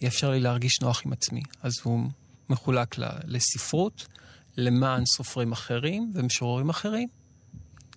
[0.00, 1.42] שיאפשר לי להרגיש נוח עם עצמי.
[1.62, 2.00] אז הוא
[2.48, 4.06] מחולק ל- לספרות,
[4.56, 7.08] למען סופרים אחרים ומשוררים אחרים,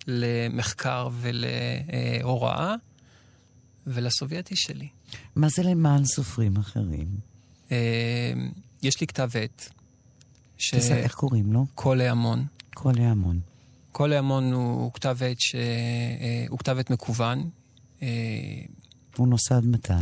[0.06, 2.74] למחקר ולהוראה,
[3.86, 4.88] ולסובייטי שלי.
[5.36, 7.08] מה זה למען סופרים אחרים?
[8.84, 9.70] אה, יש לי כתב עת,
[10.56, 11.66] תסע, איך קוראים לו?
[11.72, 12.46] שכל ההמון.
[12.74, 13.40] כל ההמון.
[13.92, 15.54] כל ההמון הוא כתב עת ש...
[15.54, 17.50] אה, הוא כתב עת מקוון.
[18.02, 18.08] אה,
[19.16, 19.92] הוא נוסד מתי?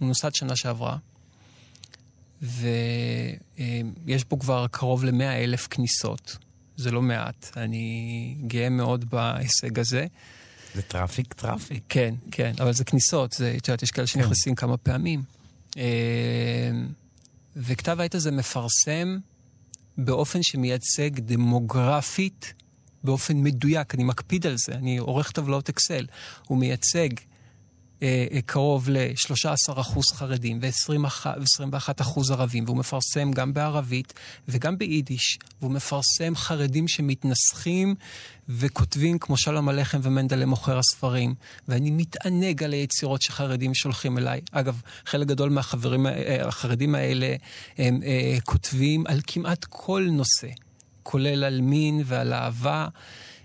[0.00, 0.96] הוא נוסד שנה שעברה,
[2.42, 6.36] ויש בו כבר קרוב ל-100 אלף כניסות.
[6.76, 7.50] זה לא מעט.
[7.56, 10.06] אני גאה מאוד בהישג הזה.
[10.74, 11.82] זה traffic traffic.
[11.88, 15.22] כן, כן, אבל זה כניסות, זה, את יודעת, יש כאלה שנכנסים כמה פעמים.
[17.56, 19.18] וכתב העת הזה מפרסם
[19.98, 22.54] באופן שמייצג דמוגרפית,
[23.04, 26.06] באופן מדויק, אני מקפיד על זה, אני עורך טבלאות אקסל.
[26.46, 27.08] הוא מייצג
[28.46, 34.14] קרוב ל-13% חרדים ו-21% ערבים, והוא מפרסם גם בערבית
[34.48, 37.94] וגם ביידיש, והוא מפרסם חרדים שמתנסחים
[38.48, 41.34] וכותבים כמו שלום הלחם ומנדלה מוכר הספרים,
[41.68, 44.40] ואני מתענג על היצירות שחרדים שולחים אליי.
[44.52, 47.36] אגב, חלק גדול מהחברים, אה, החרדים האלה
[47.78, 50.48] הם אה, כותבים על כמעט כל נושא,
[51.02, 52.88] כולל על מין ועל אהבה.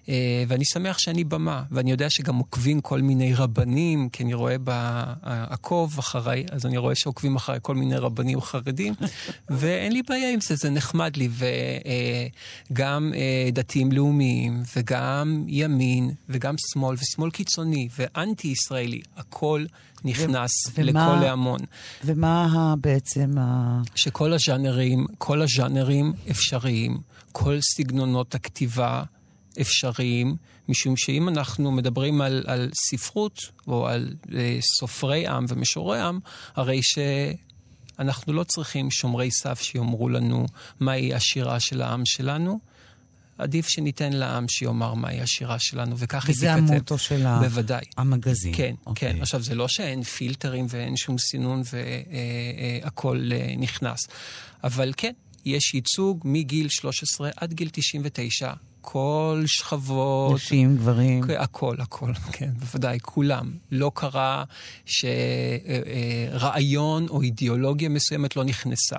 [0.10, 0.16] אה,
[0.48, 5.96] ואני שמח שאני במה, ואני יודע שגם עוקבים כל מיני רבנים, כי אני רואה בעקוב
[6.00, 8.94] אחריי, אז אני רואה שעוקבים אחריי כל מיני רבנים חרדים,
[9.50, 11.30] ואין לי בעיה עם זה, זה נחמד לי,
[12.72, 19.66] וגם אה, דתיים לאומיים, וגם ימין, וגם שמאל, ושמאל קיצוני, ואנטי-ישראלי, הכל
[20.04, 21.60] נכנס ומה- לכל ההמון.
[22.06, 23.82] ומה בעצם ה...
[23.96, 26.98] שכל הז'אנרים, כל הז'אנרים אפשריים,
[27.32, 29.04] כל סגנונות הכתיבה
[29.62, 30.36] אפשריים,
[30.70, 36.20] משום שאם אנחנו מדברים על, על ספרות או על אה, סופרי עם ומשוררי עם,
[36.56, 40.46] הרי שאנחנו לא צריכים שומרי סף שיאמרו לנו
[40.80, 42.60] מהי השירה של העם שלנו.
[43.38, 46.72] עדיף שניתן לעם שיאמר מהי השירה שלנו, וכך היא וזה תיכתב.
[46.72, 47.86] המוטו של בוודאי.
[47.98, 48.54] המגזין.
[48.56, 49.14] כן, אוקיי.
[49.14, 49.22] כן.
[49.22, 51.62] עכשיו, זה לא שאין פילטרים ואין שום סינון
[52.84, 54.00] והכול נכנס.
[54.64, 55.12] אבל כן,
[55.46, 58.54] יש ייצוג מגיל 13 עד גיל 99.
[58.82, 60.36] כל שכבות...
[60.36, 61.24] נשים, גברים.
[61.40, 63.52] הכל, הכל, כן, בוודאי, כולם.
[63.72, 64.44] לא קרה
[66.36, 68.98] שרעיון או אידיאולוגיה מסוימת לא נכנסה.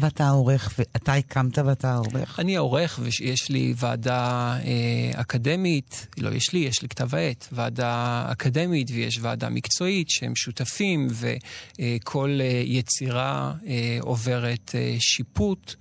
[0.00, 2.40] ואתה עורך, ואתה הקמת ואתה עורך.
[2.40, 8.24] אני העורך, ויש לי ועדה אה, אקדמית, לא יש לי, יש לי כתב העת, ועדה
[8.32, 15.74] אקדמית ויש ועדה מקצועית שהם שותפים, וכל אה, יצירה אה, עוברת אה, שיפוט.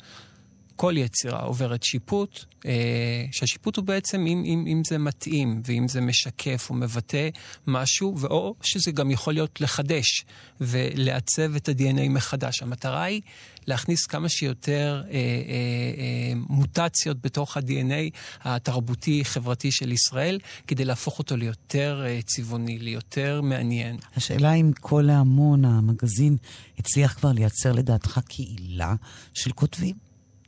[0.76, 6.02] כל יצירה עוברת שיפוט, אה, שהשיפוט הוא בעצם אם, אם, אם זה מתאים ואם זה
[6.02, 7.30] משקף או מבטא
[7.68, 10.26] משהו, ואו שזה גם יכול להיות לחדש
[10.62, 12.62] ולעצב את ה-DNA מחדש.
[12.62, 13.22] המטרה היא
[13.68, 21.38] להכניס כמה שיותר אה, אה, אה, מוטציות בתוך ה-DNA התרבותי-חברתי של ישראל, כדי להפוך אותו
[21.38, 23.98] ליותר אה, צבעוני, ליותר מעניין.
[24.16, 26.38] השאלה אם כל ההמון, המגזין,
[26.80, 28.96] הצליח כבר לייצר לדעתך קהילה
[29.34, 30.03] של כותבים?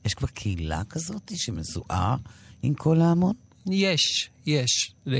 [0.05, 2.15] יש כבר קהילה כזאת שמזוהה
[2.63, 3.33] עם כל ההמון?
[3.71, 5.15] יש, יש, ל-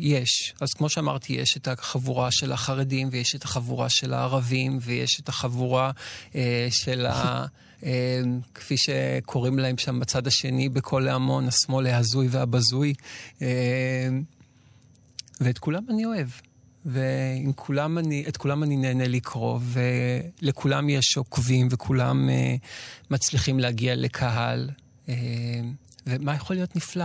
[0.00, 0.54] יש.
[0.60, 5.28] אז כמו שאמרתי, יש את החבורה של החרדים, ויש את החבורה של הערבים, ויש את
[5.28, 5.90] החבורה
[6.34, 7.46] אה, של ה...
[7.84, 8.20] אה,
[8.54, 12.94] כפי שקוראים להם שם בצד השני, בכל ההמון, השמאל ההזוי והבזוי.
[13.42, 14.08] אה,
[15.40, 16.28] ואת כולם אני אוהב.
[16.86, 17.98] ועם כולם
[18.36, 22.54] כולם אני נהנה לקרוא, ולכולם יש עוקבים, וכולם אה,
[23.10, 24.70] מצליחים להגיע לקהל.
[25.08, 25.14] אה,
[26.06, 27.04] ומה יכול להיות נפלא?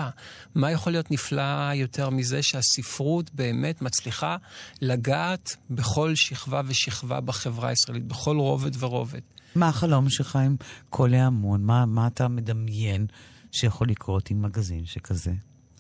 [0.55, 4.37] מה יכול להיות נפלא יותר מזה שהספרות באמת מצליחה
[4.81, 9.21] לגעת בכל שכבה ושכבה בחברה הישראלית, בכל רובד ורובד?
[9.55, 10.55] מה החלום שלך עם
[10.89, 11.63] כל ההמון?
[11.63, 13.05] מה, מה אתה מדמיין
[13.51, 15.31] שיכול לקרות עם מגזין שכזה?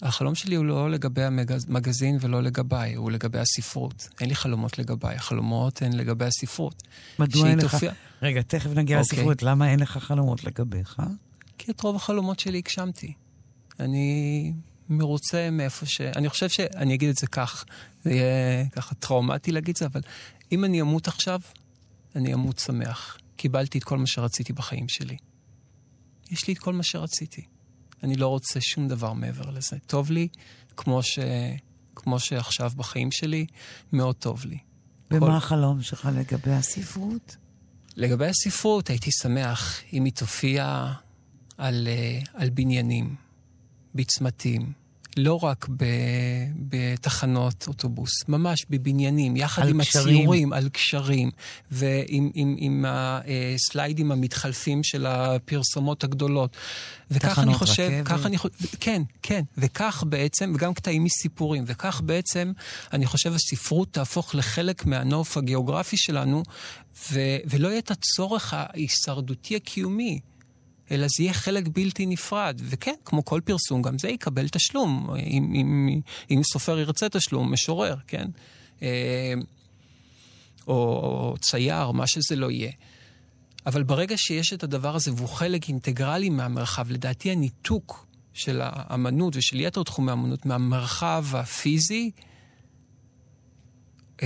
[0.01, 4.09] החלום שלי הוא לא לגבי המגזין ולא לגביי, הוא לגבי הספרות.
[4.21, 6.83] אין לי חלומות לגביי, החלומות הן לגבי הספרות.
[7.19, 7.71] מדוע אין לך...
[7.71, 7.91] תופיע...
[8.21, 9.19] רגע, תכף נגיע אוקיי.
[9.19, 9.43] לספרות.
[9.43, 11.01] למה אין לך חלומות לגביך?
[11.57, 13.13] כי את רוב החלומות שלי הגשמתי.
[13.79, 14.53] אני
[14.89, 16.01] מרוצה מאיפה ש...
[16.01, 16.59] אני חושב ש...
[16.59, 17.65] אני אגיד את זה כך,
[18.03, 20.01] זה יהיה ככה טראומטי להגיד את זה, אבל
[20.51, 21.39] אם אני אמות עכשיו,
[22.15, 23.17] אני אמות שמח.
[23.35, 25.17] קיבלתי את כל מה שרציתי בחיים שלי.
[26.31, 27.41] יש לי את כל מה שרציתי.
[28.03, 29.77] אני לא רוצה שום דבר מעבר לזה.
[29.87, 30.27] טוב לי,
[30.77, 31.19] כמו, ש...
[31.95, 33.45] כמו שעכשיו בחיים שלי,
[33.93, 34.57] מאוד טוב לי.
[35.11, 35.31] ומה כל...
[35.31, 37.35] החלום שלך לגבי הספרות?
[37.95, 40.93] לגבי הספרות, הייתי שמח אם היא תופיע
[41.57, 43.15] על, אה, על בניינים,
[43.95, 44.73] בצמתים,
[45.17, 45.85] לא רק ב,
[46.69, 50.15] בתחנות אוטובוס, ממש בבניינים, יחד עם קשרים.
[50.17, 51.31] הציורים, על קשרים,
[51.71, 56.57] ועם עם, עם הסליידים המתחלפים של הפרסומות הגדולות.
[57.11, 58.07] וכך אני חושב, רכבת.
[58.07, 62.51] כך אני חושב, כן, כן, וכך בעצם, וגם קטעים מסיפורים, וכך בעצם,
[62.93, 66.43] אני חושב, הספרות תהפוך לחלק מהנוף הגיאוגרפי שלנו,
[67.11, 70.19] ו, ולא יהיה את הצורך ההישרדותי הקיומי.
[70.91, 72.61] אלא זה יהיה חלק בלתי נפרד.
[72.63, 77.95] וכן, כמו כל פרסום, גם זה יקבל תשלום, אם, אם, אם סופר ירצה תשלום, משורר,
[78.07, 78.27] כן?
[78.81, 79.33] אה,
[80.67, 82.71] או, או צייר, מה שזה לא יהיה.
[83.65, 89.59] אבל ברגע שיש את הדבר הזה והוא חלק אינטגרלי מהמרחב, לדעתי הניתוק של האמנות ושל
[89.59, 92.11] יתר תחומי האמנות מהמרחב הפיזי,
[94.21, 94.23] Uh,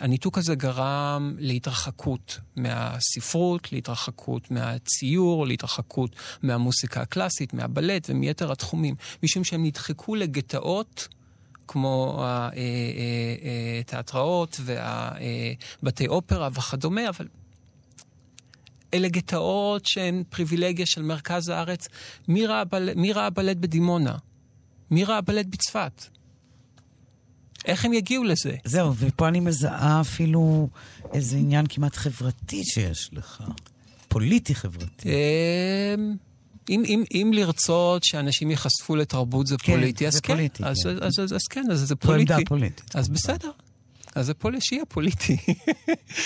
[0.00, 9.64] הניתוק הזה גרם להתרחקות מהספרות, להתרחקות מהציור, להתרחקות מהמוסיקה הקלאסית, מהבלט ומיתר התחומים, משום שהם
[9.64, 11.08] נדחקו לגטאות.
[11.72, 12.24] כמו
[13.80, 17.28] התיאטראות והבתי אופרה וכדומה, אבל
[18.94, 21.88] אלה גטאות שהן פריבילגיה של מרכז הארץ.
[22.28, 22.46] מי
[23.12, 24.16] ראה בלט בדימונה?
[24.90, 26.04] מי ראה בלט בצפת?
[27.64, 28.56] איך הם יגיעו לזה?
[28.64, 30.68] זהו, ופה אני מזהה אפילו
[31.12, 33.42] איזה עניין כמעט חברתי שיש לך.
[34.08, 35.08] פוליטי חברתי.
[35.08, 36.14] אמ,
[36.70, 40.32] אם, אם, אם לרצות שאנשים ייחשפו לתרבות זה כן, פוליטי, אז זה כן.
[40.34, 40.88] פוליטי, אז, כן.
[40.90, 42.32] אז, אז, אז, אז כן, אז זה פוליטי.
[42.32, 42.96] עמדה פוליטית.
[42.96, 43.50] אז בסדר.
[44.14, 45.36] אז זה פוליטי, שיהיה פוליטי.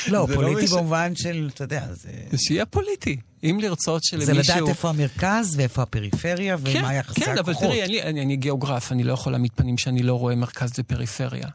[0.08, 2.10] לא, זה לא פוליטי מש- במובן של, אתה יודע, זה...
[2.36, 3.16] שיהיה פוליטי.
[3.44, 4.54] אם לרצות זה שלמישהו...
[4.56, 7.38] לדעת איפה המרכז ואיפה הפריפריה כן, ומה יחסי כן, הכוחות.
[7.44, 10.72] אבל תראי, אני, אני, אני גיאוגרף, אני לא יכול להעמיד פנים שאני לא רואה מרכז
[10.78, 11.48] ופריפריה.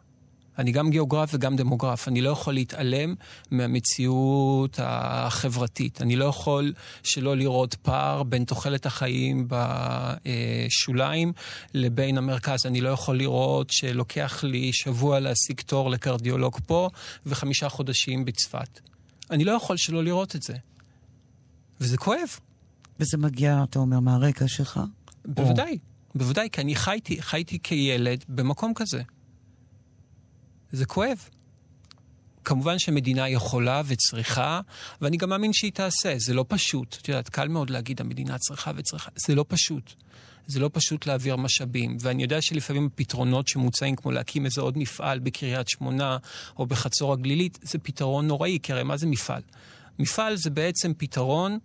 [0.59, 2.07] אני גם גיאוגרף וגם דמוגרף.
[2.07, 3.15] אני לא יכול להתעלם
[3.51, 6.01] מהמציאות החברתית.
[6.01, 11.33] אני לא יכול שלא לראות פער בין תוחלת החיים בשוליים
[11.73, 12.65] לבין המרכז.
[12.65, 16.89] אני לא יכול לראות שלוקח לי שבוע להשיג תור לקרדיולוג פה
[17.25, 18.79] וחמישה חודשים בצפת.
[19.31, 20.55] אני לא יכול שלא לראות את זה.
[21.81, 22.29] וזה כואב.
[22.99, 24.79] וזה מגיע, אתה אומר, מהרקע שלך?
[25.25, 25.77] בוודאי,
[26.15, 29.01] בוודאי, כי אני חייתי, חייתי כילד במקום כזה.
[30.71, 31.29] זה כואב.
[32.43, 34.61] כמובן שמדינה יכולה וצריכה,
[35.01, 36.13] ואני גם מאמין שהיא תעשה.
[36.17, 36.97] זה לא פשוט.
[37.01, 39.11] את יודעת, קל מאוד להגיד, המדינה צריכה וצריכה.
[39.27, 39.93] זה לא פשוט.
[40.47, 41.97] זה לא פשוט להעביר משאבים.
[41.99, 46.17] ואני יודע שלפעמים הפתרונות שמוצעים, כמו להקים איזה עוד מפעל בקריית שמונה
[46.57, 49.41] או בחצור הגלילית, זה פתרון נוראי, כי הרי מה זה מפעל?
[49.99, 51.59] מפעל זה בעצם פתרון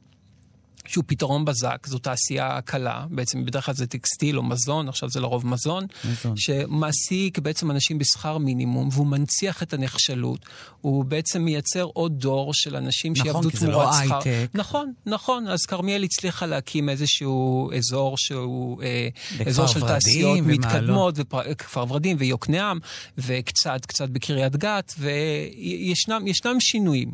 [0.87, 5.20] שהוא פתרון בזק, זו תעשייה קלה, בעצם בדרך כלל זה טקסטיל או מזון, עכשיו זה
[5.20, 6.37] לרוב מזון, מזון.
[6.37, 10.47] שמעסיק בעצם אנשים בשכר מינימום, והוא מנציח את הנחשלות,
[10.81, 14.18] הוא בעצם מייצר עוד דור של אנשים נכון, שיעבדו כי זה לא תמורת שכר.
[14.29, 14.51] הייטק.
[14.55, 19.09] נכון, נכון, אז כרמיאל הצליחה להקים איזשהו אזור שהוא אה,
[19.47, 20.59] אזור של ורדים תעשיות ומעלות.
[20.59, 22.79] מתקדמות, וכפר ורדים ויוקנעם,
[23.18, 27.11] וקצת קצת בקריית גת, וישנם ישנם שינויים.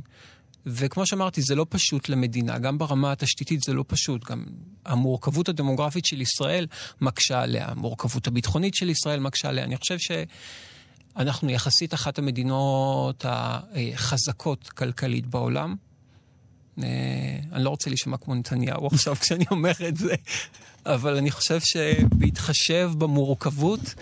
[0.67, 4.31] וכמו שאמרתי, זה לא פשוט למדינה, גם ברמה התשתיתית זה לא פשוט.
[4.31, 4.45] גם
[4.87, 6.67] המורכבות הדמוגרפית של ישראל
[7.01, 9.65] מקשה עליה, המורכבות הביטחונית של ישראל מקשה עליה.
[9.65, 15.75] אני חושב שאנחנו יחסית אחת המדינות החזקות כלכלית בעולם.
[16.83, 16.87] אה,
[17.53, 20.15] אני לא רוצה להישמע כמו נתניהו עכשיו כשאני אומר את זה,
[20.87, 23.95] אבל אני חושב שבהתחשב במורכבות,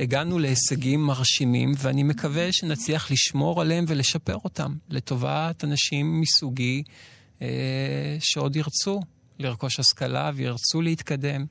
[0.00, 6.82] הגענו להישגים מרשימים, ואני מקווה שנצליח לשמור עליהם ולשפר אותם לטובת אנשים מסוגי
[7.42, 9.00] אה, שעוד ירצו
[9.38, 11.46] לרכוש השכלה וירצו להתקדם.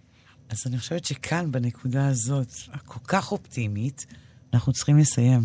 [0.50, 4.06] אז אני חושבת שכאן, בנקודה הזאת, הכל כך אופטימית,
[4.54, 5.42] אנחנו צריכים לסיים.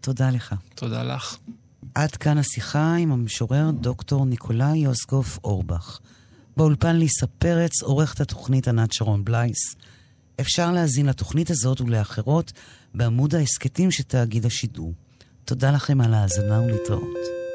[0.00, 0.54] תודה לך.
[0.74, 1.36] תודה לך.
[1.94, 5.98] עד כאן השיחה עם המשורר דוקטור ניקולאי יוסקוף אורבך.
[6.56, 9.76] באולפן ליסה פרץ, עורכת התוכנית ענת שרון בלייס.
[10.40, 12.52] אפשר להאזין לתוכנית הזאת ולאחרות
[12.94, 14.92] בעמוד ההסכתים של תאגיד השידור.
[15.44, 17.45] תודה לכם על ההאזנה ולהתראות.